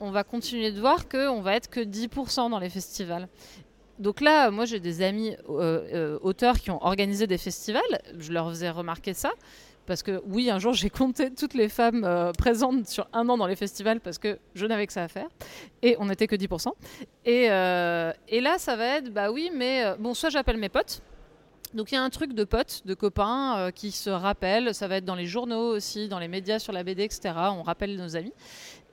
on 0.00 0.10
va 0.10 0.24
continuer 0.24 0.72
de 0.72 0.80
voir 0.80 1.08
qu'on 1.08 1.42
va 1.42 1.54
être 1.56 1.68
que 1.68 1.80
10% 1.80 2.50
dans 2.50 2.58
les 2.58 2.70
festivals. 2.70 3.28
Donc 4.00 4.22
là, 4.22 4.50
moi 4.50 4.64
j'ai 4.64 4.80
des 4.80 5.02
amis 5.02 5.36
euh, 5.50 5.86
euh, 5.92 6.18
auteurs 6.22 6.58
qui 6.58 6.70
ont 6.70 6.82
organisé 6.82 7.26
des 7.26 7.36
festivals, 7.36 7.82
je 8.18 8.32
leur 8.32 8.48
faisais 8.48 8.70
remarquer 8.70 9.12
ça. 9.12 9.30
Parce 9.84 10.02
que 10.02 10.22
oui, 10.26 10.50
un 10.50 10.58
jour 10.58 10.72
j'ai 10.80 10.88
compté 10.88 11.30
toutes 11.30 11.52
les 11.52 11.68
femmes 11.68 12.04
euh, 12.04 12.32
présentes 12.32 12.88
sur 12.88 13.06
un 13.12 13.28
an 13.28 13.36
dans 13.36 13.46
les 13.46 13.56
festivals 13.56 14.00
parce 14.00 14.16
que 14.16 14.38
je 14.54 14.64
n'avais 14.64 14.86
que 14.86 14.94
ça 14.94 15.02
à 15.02 15.08
faire. 15.08 15.28
Et 15.82 15.96
on 15.98 16.06
n'était 16.06 16.26
que 16.26 16.34
10%. 16.34 16.72
Et, 17.26 17.44
et 17.44 18.40
là, 18.40 18.56
ça 18.58 18.76
va 18.76 18.86
être, 18.96 19.10
bah 19.12 19.30
oui, 19.30 19.50
mais 19.54 19.94
bon, 19.98 20.14
soit 20.14 20.30
j'appelle 20.30 20.56
mes 20.56 20.70
potes. 20.70 21.02
Donc 21.74 21.92
il 21.92 21.94
y 21.94 21.98
a 21.98 22.02
un 22.02 22.10
truc 22.10 22.32
de 22.32 22.42
potes, 22.42 22.82
de 22.86 22.94
copains 22.94 23.70
qui 23.74 23.92
se 23.92 24.10
rappellent. 24.10 24.74
Ça 24.74 24.88
va 24.88 24.96
être 24.96 25.04
dans 25.04 25.14
les 25.14 25.26
journaux 25.26 25.76
aussi, 25.76 26.08
dans 26.08 26.18
les 26.18 26.26
médias 26.26 26.58
sur 26.58 26.72
la 26.72 26.82
BD, 26.82 27.04
etc. 27.04 27.34
On 27.36 27.62
rappelle 27.62 27.96
nos 27.96 28.16
amis. 28.16 28.32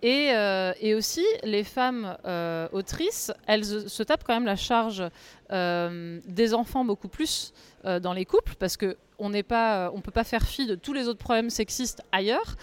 Et, 0.01 0.29
euh, 0.31 0.73
et 0.79 0.93
aussi, 0.93 1.25
les 1.43 1.63
femmes 1.63 2.17
euh, 2.25 2.67
autrices, 2.71 3.31
elles 3.47 3.65
se 3.65 4.03
tapent 4.03 4.23
quand 4.23 4.33
même 4.33 4.45
la 4.45 4.55
charge 4.55 5.03
euh, 5.51 6.19
des 6.27 6.53
enfants 6.53 6.85
beaucoup 6.85 7.07
plus 7.07 7.53
dans 8.01 8.11
les 8.11 8.25
couples 8.25 8.55
parce 8.59 8.75
que 8.75 8.97
on 9.17 9.29
n'est 9.29 9.43
pas, 9.43 9.91
on 9.93 10.01
peut 10.01 10.11
pas 10.11 10.25
faire 10.25 10.43
fi 10.43 10.67
de 10.67 10.75
tous 10.75 10.91
les 10.91 11.07
autres 11.07 11.19
problèmes 11.19 11.49
sexistes 11.49 12.01
ailleurs. 12.11 12.55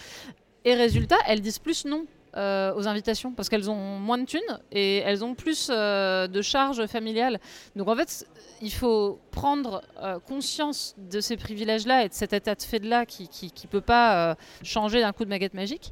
Et 0.66 0.74
résultat, 0.74 1.16
elles 1.26 1.40
disent 1.40 1.58
plus 1.58 1.86
non 1.86 2.04
aux 2.36 2.88
invitations 2.88 3.32
parce 3.32 3.48
qu'elles 3.48 3.70
ont 3.70 3.98
moins 3.98 4.18
de 4.18 4.24
thunes 4.26 4.60
et 4.70 4.98
elles 4.98 5.24
ont 5.24 5.34
plus 5.34 5.68
de 5.68 6.42
charges 6.42 6.84
familiales. 6.86 7.40
Donc 7.74 7.88
en 7.88 7.96
fait, 7.96 8.26
il 8.60 8.72
faut 8.72 9.18
prendre 9.30 9.82
conscience 10.26 10.94
de 10.98 11.20
ces 11.20 11.38
privilèges-là 11.38 12.04
et 12.04 12.08
de 12.10 12.14
cet 12.14 12.34
état 12.34 12.54
de 12.54 12.62
fait-là 12.62 13.06
qui 13.06 13.28
qui 13.28 13.66
peut 13.66 13.80
pas 13.80 14.36
changer 14.62 15.00
d'un 15.00 15.12
coup 15.12 15.24
de 15.24 15.30
baguette 15.30 15.54
magique. 15.54 15.90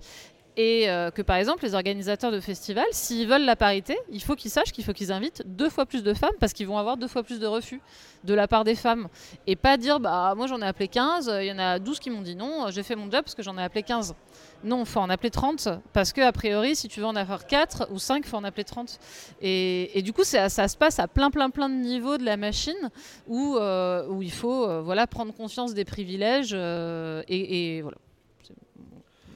Et 0.57 0.91
euh, 0.91 1.11
que 1.11 1.23
par 1.23 1.37
exemple, 1.37 1.65
les 1.65 1.75
organisateurs 1.75 2.31
de 2.31 2.39
festivals, 2.39 2.85
s'ils 2.91 3.27
veulent 3.27 3.45
la 3.45 3.57
parité, 3.57 3.97
il 4.11 4.23
faut 4.23 4.35
qu'ils 4.35 4.51
sachent 4.51 4.73
qu'il 4.73 4.85
faut 4.85 4.93
qu'ils 4.93 5.11
invitent 5.11 5.43
deux 5.47 5.71
fois 5.71 5.87
plus 5.87 6.03
de 6.03 6.13
femmes 6.13 6.35
parce 6.41 6.53
qu'ils 6.53 6.67
vont 6.67 6.77
avoir 6.77 6.99
deux 6.99 7.09
fois 7.09 7.23
plus 7.23 7.41
de 7.41 7.47
refus 7.47 7.81
de 8.25 8.35
la 8.35 8.47
part 8.47 8.65
des 8.65 8.75
femmes. 8.75 9.09
Et 9.47 9.57
pas 9.57 9.79
dire, 9.79 9.99
bah 9.99 10.35
moi 10.37 10.47
j'en 10.47 10.61
ai 10.61 10.67
appelé 10.67 10.89
15, 10.89 11.31
il 11.41 11.47
y 11.47 11.53
en 11.53 11.59
a 11.59 11.79
12 11.79 11.99
qui 12.01 12.11
m'ont 12.11 12.21
dit 12.21 12.37
non, 12.37 12.71
j'ai 12.71 12.83
fait 12.83 12.97
mon 12.97 13.05
job 13.05 13.23
parce 13.23 13.35
que 13.35 13.43
j'en 13.43 13.57
ai 13.57 13.63
appelé 13.63 13.83
15. 13.83 14.15
Non, 14.63 14.81
il 14.81 14.87
faut 14.87 15.01
en 15.01 15.09
appeler 15.09 15.31
30 15.31 15.71
parce 15.95 16.13
que 16.13 16.21
a 16.21 16.33
priori, 16.33 16.77
si 16.77 16.87
tu 16.87 17.01
veux 17.01 17.07
en 17.07 17.17
avoir 17.17 17.47
4 17.47 17.89
ou 17.91 17.99
5, 17.99 18.23
il 18.25 18.29
faut 18.29 18.37
en 18.37 18.45
appeler 18.45 18.65
30. 18.65 19.01
Et, 19.41 20.03
du 20.05 20.13
coup, 20.13 20.23
ça, 20.23 20.49
se 20.51 20.77
passe 20.77 20.99
à 20.99 21.09
plein, 21.09 21.31
plein, 21.31 21.51
plein 21.51 21.69
de 21.69 21.75
niveaux 21.75 22.19
de 22.19 22.25
la 22.25 22.37
machine 22.37 22.91
où, 23.27 23.57
euh, 23.57 24.07
il 24.21 24.31
faut 24.31 24.69
euh, 24.69 24.83
voilà, 24.83 25.07
prendre 25.07 25.33
conscience 25.33 25.75
des 25.75 25.85
privilèges 25.85 26.53
et, 26.53 27.77
et 27.79 27.83
voilà. 27.83 27.97
C'est 28.43 28.55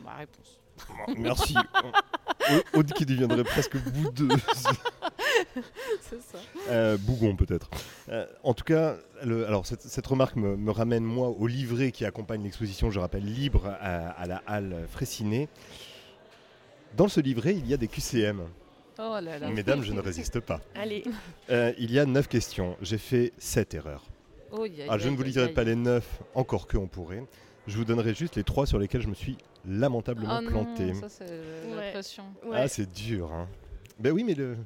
ma 0.05 0.15
réponse. 0.15 0.61
Merci. 1.17 1.55
Au- 2.75 2.79
Aude 2.79 2.93
qui 2.93 3.05
deviendrait 3.07 3.45
presque 3.45 3.77
boudeuse. 3.77 4.31
C'est 6.01 6.21
ça. 6.23 6.39
Euh, 6.69 6.97
Bougon 6.99 7.37
peut-être. 7.37 7.69
Euh, 8.09 8.27
en 8.43 8.55
tout 8.55 8.65
cas, 8.65 8.97
le- 9.25 9.47
alors 9.47 9.67
cette, 9.67 9.83
cette 9.83 10.07
remarque 10.07 10.37
me, 10.37 10.57
me 10.57 10.71
ramène 10.71 11.05
moi 11.05 11.29
au 11.29 11.47
livret 11.47 11.91
qui 11.93 12.05
accompagne 12.05 12.43
l'exposition, 12.43 12.91
je 12.91 13.01
rappelle, 13.01 13.25
libre 13.25 13.67
à, 13.81 14.09
à 14.11 14.27
la 14.27 14.43
halle 14.47 14.87
Fraissinet. 14.91 15.49
Dans 16.97 17.09
ce 17.09 17.21
livret, 17.21 17.55
il 17.55 17.67
y 17.67 17.75
a 17.75 17.77
des 17.77 17.89
QCM. 17.89 18.43
Oh 18.99 19.17
là 19.21 19.39
là. 19.39 19.51
Mesdames, 19.51 19.83
je 19.83 19.93
ne 19.93 20.01
résiste 20.01 20.41
pas. 20.41 20.61
Allez, 20.75 21.05
Euh, 21.51 21.73
il 21.79 21.93
y 21.93 21.99
a 21.99 22.07
9 22.07 22.29
questions. 22.29 22.77
J'ai 22.81 22.99
fait 22.99 23.33
7 23.39 23.75
erreurs. 23.75 24.05
Oh, 24.53 24.65
Ah, 24.89 24.97
je 24.97 25.09
ne 25.09 25.17
vous 25.17 25.23
lirai 25.23 25.49
pas 25.53 25.65
les 25.65 25.75
9, 25.75 26.07
encore 26.35 26.67
que 26.67 26.77
on 26.79 26.87
pourrait. 26.87 27.25
Je 27.67 27.77
vous 27.77 27.85
donnerai 27.85 28.15
juste 28.15 28.37
les 28.37 28.45
3 28.45 28.67
sur 28.67 28.79
lesquels 28.79 29.03
je 29.03 29.09
me 29.09 29.15
suis 29.15 29.37
lamentablement 29.67 30.37
Oh 30.39 30.43
non, 30.43 30.49
planté. 30.51 30.95
ça 30.95 31.09
c'est 31.09 31.25
Ouais. 31.25 31.95
ouais. 32.51 32.57
Ah, 32.57 32.69
c'est 32.69 32.91
dur. 32.93 33.33
Hein. 33.33 33.49
Ben 33.99 34.13
oui, 34.13 34.25
mais 34.25 34.35
le, 34.35 34.57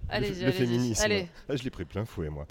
féminisme. 0.53 1.03
Allez. 1.05 1.29
Ah, 1.49 1.55
je 1.57 1.63
l'ai 1.63 1.71
pris 1.71 1.85
plein 1.85 2.05
fouet, 2.05 2.29
moi. 2.29 2.47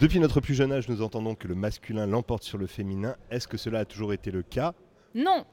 Depuis 0.00 0.18
notre 0.18 0.40
plus 0.40 0.54
jeune 0.54 0.72
âge, 0.72 0.88
nous 0.88 1.02
entendons 1.02 1.34
que 1.34 1.46
le 1.46 1.54
masculin 1.54 2.06
l'emporte 2.06 2.42
sur 2.42 2.56
le 2.58 2.66
féminin. 2.66 3.16
Est-ce 3.30 3.46
que 3.46 3.58
cela 3.58 3.80
a 3.80 3.84
toujours 3.84 4.12
été 4.12 4.30
le 4.30 4.42
cas? 4.42 4.72
Non 5.14 5.44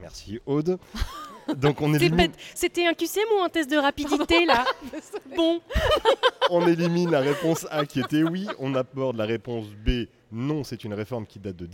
Merci, 0.00 0.38
Aude. 0.44 0.78
Donc 1.56 1.80
on 1.80 1.90
C'est 1.94 2.06
élimine, 2.06 2.32
pas- 2.32 2.38
C'était 2.54 2.86
un 2.86 2.92
QCM 2.92 3.24
ou 3.38 3.42
un 3.42 3.48
test 3.48 3.70
de 3.70 3.76
rapidité 3.76 4.44
là? 4.44 4.64
Bon, 5.36 5.60
on 6.50 6.66
élimine 6.66 7.10
la 7.10 7.20
réponse 7.20 7.66
A 7.70 7.86
qui 7.86 8.00
était 8.00 8.22
oui. 8.24 8.46
On 8.58 8.74
aborde 8.74 9.16
la 9.16 9.24
réponse 9.24 9.66
B. 9.68 10.06
Non, 10.32 10.64
c'est 10.64 10.82
une 10.84 10.92
réforme 10.94 11.24
qui 11.26 11.38
date 11.38 11.54
de 11.56 11.64
Ah 11.64 11.68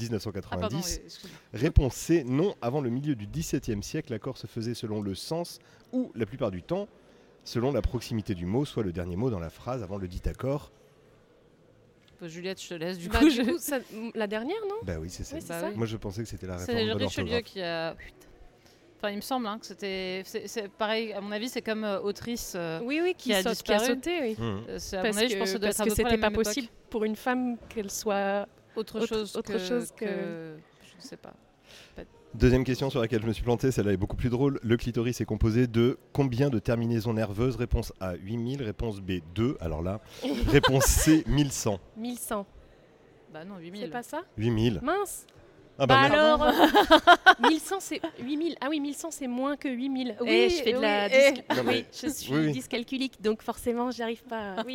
pardon, 0.51 0.77
1990. 0.77 0.97
oui, 0.99 1.03
excuse-moi. 1.07 1.39
Réponse 1.55 1.95
C. 1.95 2.23
Non, 2.25 2.55
avant 2.61 2.81
le 2.83 2.91
milieu 2.91 3.15
du 3.15 3.27
XVIIe 3.27 3.83
siècle, 3.83 4.13
l'accord 4.13 4.37
se 4.37 4.47
faisait 4.47 4.75
selon 4.75 5.01
le 5.01 5.15
sens 5.15 5.59
ou, 5.93 6.13
la 6.15 6.27
plupart 6.27 6.51
du 6.51 6.63
temps, 6.63 6.87
selon 7.45 7.73
la 7.73 7.81
proximité 7.83 8.35
du 8.35 8.45
mot, 8.47 8.65
soit 8.67 8.83
le 8.83 8.93
dernier 8.93 9.17
mot 9.17 9.31
dans 9.31 9.39
la 9.41 9.49
phrase 9.51 9.83
avant 9.83 9.97
le 9.97 10.07
dit 10.07 10.21
accord. 10.27 10.71
Bah, 12.21 12.29
Juliette, 12.29 12.63
je 12.63 12.69
te 12.69 12.75
laisse 12.75 12.99
du 12.99 13.09
Bah, 13.09 13.19
coup. 13.19 13.25
du 13.25 13.31
je- 13.35 13.43
coup, 13.43 13.59
ça- 13.59 13.81
la 14.15 14.27
dernière, 14.27 14.61
non? 14.69 14.77
Bah 14.85 14.95
oui, 15.01 15.09
c'est 15.11 15.25
ça. 15.25 15.35
Oui, 15.37 15.43
c'est 15.43 15.49
Bah 15.49 15.61
ça. 15.61 15.69
oui. 15.71 15.77
Moi, 15.77 15.87
je 15.87 15.97
pensais 15.97 16.23
que 16.23 16.29
c'était 16.29 16.47
la 16.47 16.59
C'est 16.59 16.73
réforme 16.75 16.99
de 17.01 17.05
Richelieu 17.05 17.25
l'orthographe. 17.33 17.53
qui 17.53 17.63
a. 17.63 17.97
Enfin, 18.99 19.11
il 19.11 19.17
me 19.17 19.21
semble 19.23 19.47
hein, 19.49 19.59
que 19.59 19.67
c'était. 19.67 20.23
c'est- 20.25 20.47
C'est 20.47 20.69
pareil, 20.71 21.13
à 21.13 21.21
mon 21.21 21.33
avis, 21.33 21.49
c'est 21.49 21.63
comme 21.63 21.83
euh, 21.85 22.01
autrice. 22.01 22.53
euh, 22.55 22.81
Oui, 22.85 23.01
oui, 23.03 23.15
qui, 23.19 23.31
Qui 23.31 23.35
a 23.35 23.43
saute- 23.43 23.63
qui 23.65 23.73
a 23.73 23.79
sauté, 23.81 24.21
oui. 24.21 24.37
Mmh. 24.39 24.43
euh, 24.69 24.79
c'est- 24.79 24.97
à 24.99 25.03
Parce 25.03 25.17
mon 25.17 25.23
avis, 25.23 25.33
je 25.33 25.39
pense 25.39 25.53
que 25.53 25.59
que, 25.59 25.67
que 25.67 25.91
c'était 25.97 26.19
pas 26.19 26.29
époque. 26.29 26.45
Pour 26.93 27.05
une 27.05 27.17
femme 27.17 27.57
qu'elle 27.71 27.91
soit. 27.91 28.47
Autre 28.77 28.97
Autre- 29.01 29.07
chose, 29.09 29.35
autre 29.37 29.53
que, 29.55 29.59
chose 29.59 29.91
que- 29.97 30.05
Je 30.07 30.97
ne 30.97 31.01
sais 31.01 31.17
pas. 31.17 31.33
Deuxième 32.35 32.65
question 32.65 32.89
sur 32.89 33.01
laquelle 33.01 33.21
je 33.23 33.27
me 33.27 33.33
suis 33.33 33.43
planté, 33.43 33.71
celle-là 33.71 33.93
est 33.93 33.97
beaucoup 33.99 34.17
plus 34.17 34.31
drôle. 34.31 34.59
Le 34.63 34.77
clitoris 34.79 35.21
est 35.21 35.25
composé 35.27 35.67
de 35.67 35.99
combien 36.15 36.49
de 36.49 36.59
terminaisons 36.59 37.13
nerveuses? 37.13 37.57
Réponse 37.57 37.93
A 38.01 38.15
8000, 38.15 38.63
réponse 38.63 39.01
B 39.01 39.21
2. 39.35 39.57
Alors 39.61 39.83
là, 39.83 40.01
réponse 40.49 40.85
C 40.85 41.25
1100. 41.27 41.79
1100. 41.97 42.47
Bah 43.33 43.45
non, 43.45 43.55
C'est 43.59 43.63
8000. 43.65 43.91
pas 43.91 44.03
ça? 44.03 44.23
8000. 44.39 44.81
Mince 44.83 45.27
Ah 45.79 45.87
Bah 45.87 46.01
alors 46.01 46.45
1100 47.41 47.77
c'est 47.81 48.01
8000. 48.21 48.57
Ah 48.61 48.67
oui, 48.69 48.79
1100 48.81 49.11
c'est 49.11 49.27
moins 49.27 49.57
que 49.57 49.69
8000. 49.69 50.17
Oui, 50.21 50.27
Eh, 50.29 50.49
je 50.51 50.63
fais 50.63 50.73
de 50.75 50.79
la 50.79 51.07
oui, 51.07 51.13
eh. 51.51 51.55
Non, 51.55 51.63
mais- 51.65 51.73
Oui, 51.73 51.85
je 51.93 52.09
suis 52.09 52.33
Oui, 52.33 52.41
oui. 52.47 52.53
dyscalculique 52.53 53.21
donc 53.23 53.43
forcément 53.43 53.91
j'y 53.91 54.03
arrive 54.03 54.23
pas. 54.25 54.57
Oui, 54.67 54.75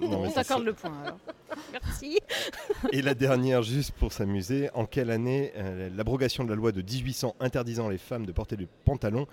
Non, 0.00 0.20
On 0.22 0.28
ça, 0.28 0.42
t'accorde 0.42 0.64
le 0.64 0.72
point 0.74 0.92
alors. 1.04 1.18
merci. 1.72 2.18
Et 2.92 3.00
la 3.02 3.14
dernière, 3.14 3.62
juste 3.62 3.92
pour 3.92 4.12
s'amuser, 4.12 4.70
en 4.74 4.86
quelle 4.86 5.10
année 5.10 5.52
euh, 5.56 5.88
l'abrogation 5.94 6.44
de 6.44 6.50
la 6.50 6.56
loi 6.56 6.72
de 6.72 6.82
1800 6.82 7.36
interdisant 7.40 7.88
les 7.88 7.98
femmes 7.98 8.26
de 8.26 8.32
porter 8.32 8.56
des 8.56 8.68
pantalons 8.84 9.26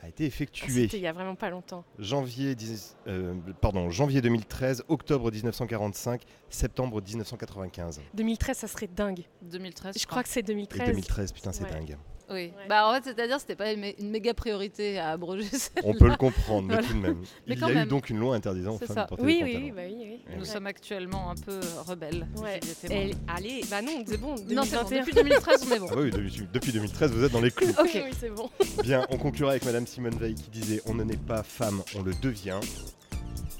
a 0.00 0.08
été 0.08 0.24
effectuée 0.26 0.82
C'était 0.82 0.98
il 0.98 1.02
y 1.02 1.06
a 1.06 1.12
vraiment 1.12 1.34
pas 1.34 1.50
longtemps. 1.50 1.84
janvier, 1.98 2.54
10 2.54 2.96
euh, 3.06 3.34
pardon, 3.60 3.90
janvier 3.90 4.20
2013, 4.20 4.84
octobre 4.88 5.30
1945, 5.30 6.22
septembre 6.50 7.00
1995. 7.02 8.00
2013 8.14 8.56
ça 8.56 8.68
serait 8.68 8.86
dingue. 8.86 9.24
2013. 9.42 9.96
Je 9.98 10.06
crois 10.06 10.22
que 10.22 10.28
c'est 10.28 10.40
Et 10.40 10.44
2013. 10.44 10.86
2013, 10.88 11.32
putain, 11.32 11.52
c'est 11.52 11.64
Ouais. 11.64 11.70
dingue. 11.70 11.96
Oui. 12.30 12.34
Ouais. 12.36 12.52
Bah 12.68 12.88
en 12.88 12.94
fait, 12.94 13.04
c'est-à-dire 13.04 13.40
c'était 13.40 13.56
pas 13.56 13.72
une, 13.72 13.80
mé- 13.80 13.94
une 13.98 14.10
méga 14.10 14.34
priorité 14.34 14.98
à 14.98 15.10
abroger. 15.10 15.46
On 15.84 15.94
peut 15.94 16.08
le 16.08 16.16
comprendre, 16.16 16.68
mais 16.68 16.74
Voilà. 16.74 16.86
tout 16.88 16.94
de 16.94 16.98
même. 17.00 17.16
Mais 17.46 17.54
Il 17.54 17.60
y 17.60 17.64
a 17.64 17.82
eu 17.84 17.86
donc 17.86 18.10
une 18.10 18.18
loi 18.18 18.34
interdisant 18.36 18.74
aux 18.74 18.78
femmes 18.78 18.88
ça. 18.94 19.02
de 19.04 19.08
porter 19.08 19.24
Oui, 19.24 19.38
des 19.38 19.44
oui, 19.44 19.72
bah 19.74 19.82
oui, 19.86 19.96
oui. 19.98 20.20
Nous 20.34 20.40
Ouais. 20.42 20.44
sommes 20.46 20.66
actuellement 20.66 21.30
un 21.30 21.34
peu 21.34 21.52
euh, 21.52 21.82
rebelles. 21.86 22.26
Ouais. 22.36 22.60
Et 22.90 23.14
allez, 23.28 23.62
bah 23.70 23.80
non, 23.82 24.04
c'est 24.06 24.18
bon. 24.20 24.34
Non, 24.50 24.62
c'est 24.64 24.76
bon. 24.76 24.88
2021. 24.88 24.98
Depuis 25.00 25.14
2013, 25.14 25.66
on 25.70 25.74
est 25.74 25.78
bon. 25.78 25.86
Ah 25.90 25.94
bah 25.94 26.00
oui, 26.02 26.10
depuis, 26.10 26.48
depuis 26.52 26.72
2013, 26.72 27.10
vous 27.12 27.24
êtes 27.24 27.32
dans 27.32 27.40
les 27.40 27.50
clous. 27.50 27.68
Ok. 27.78 27.90
oui, 27.94 28.10
c'est 28.20 28.30
bon. 28.30 28.50
Bien, 28.82 29.06
on 29.10 29.16
conclura 29.16 29.52
avec 29.52 29.64
Madame 29.64 29.86
Simone 29.86 30.16
Veil 30.18 30.34
qui 30.34 30.50
disait 30.50 30.82
On 30.86 30.94
ne 30.94 31.04
naît 31.04 31.16
pas 31.16 31.42
femme, 31.42 31.82
on 31.96 32.02
le 32.02 32.12
devient. 32.20 32.60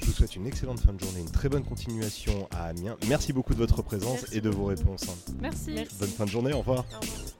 Je 0.00 0.06
vous 0.06 0.12
souhaite 0.12 0.36
une 0.36 0.46
excellente 0.46 0.80
fin 0.80 0.92
de 0.92 1.00
journée, 1.00 1.20
une 1.20 1.30
très 1.30 1.48
bonne 1.48 1.64
continuation 1.64 2.48
à 2.52 2.64
Amiens. 2.68 2.96
Merci 3.08 3.32
beaucoup 3.32 3.52
de 3.54 3.58
votre 3.58 3.82
présence 3.82 4.22
Merci 4.22 4.36
et 4.38 4.40
de 4.40 4.48
vos 4.50 4.66
réponses. 4.66 5.04
Merci. 5.40 5.70
Merci. 5.74 5.94
Bonne 5.98 6.08
fin 6.08 6.24
de 6.24 6.30
journée, 6.30 6.52
au 6.52 6.58
revoir. 6.60 6.84
Au 6.96 7.00
revoir. 7.00 7.37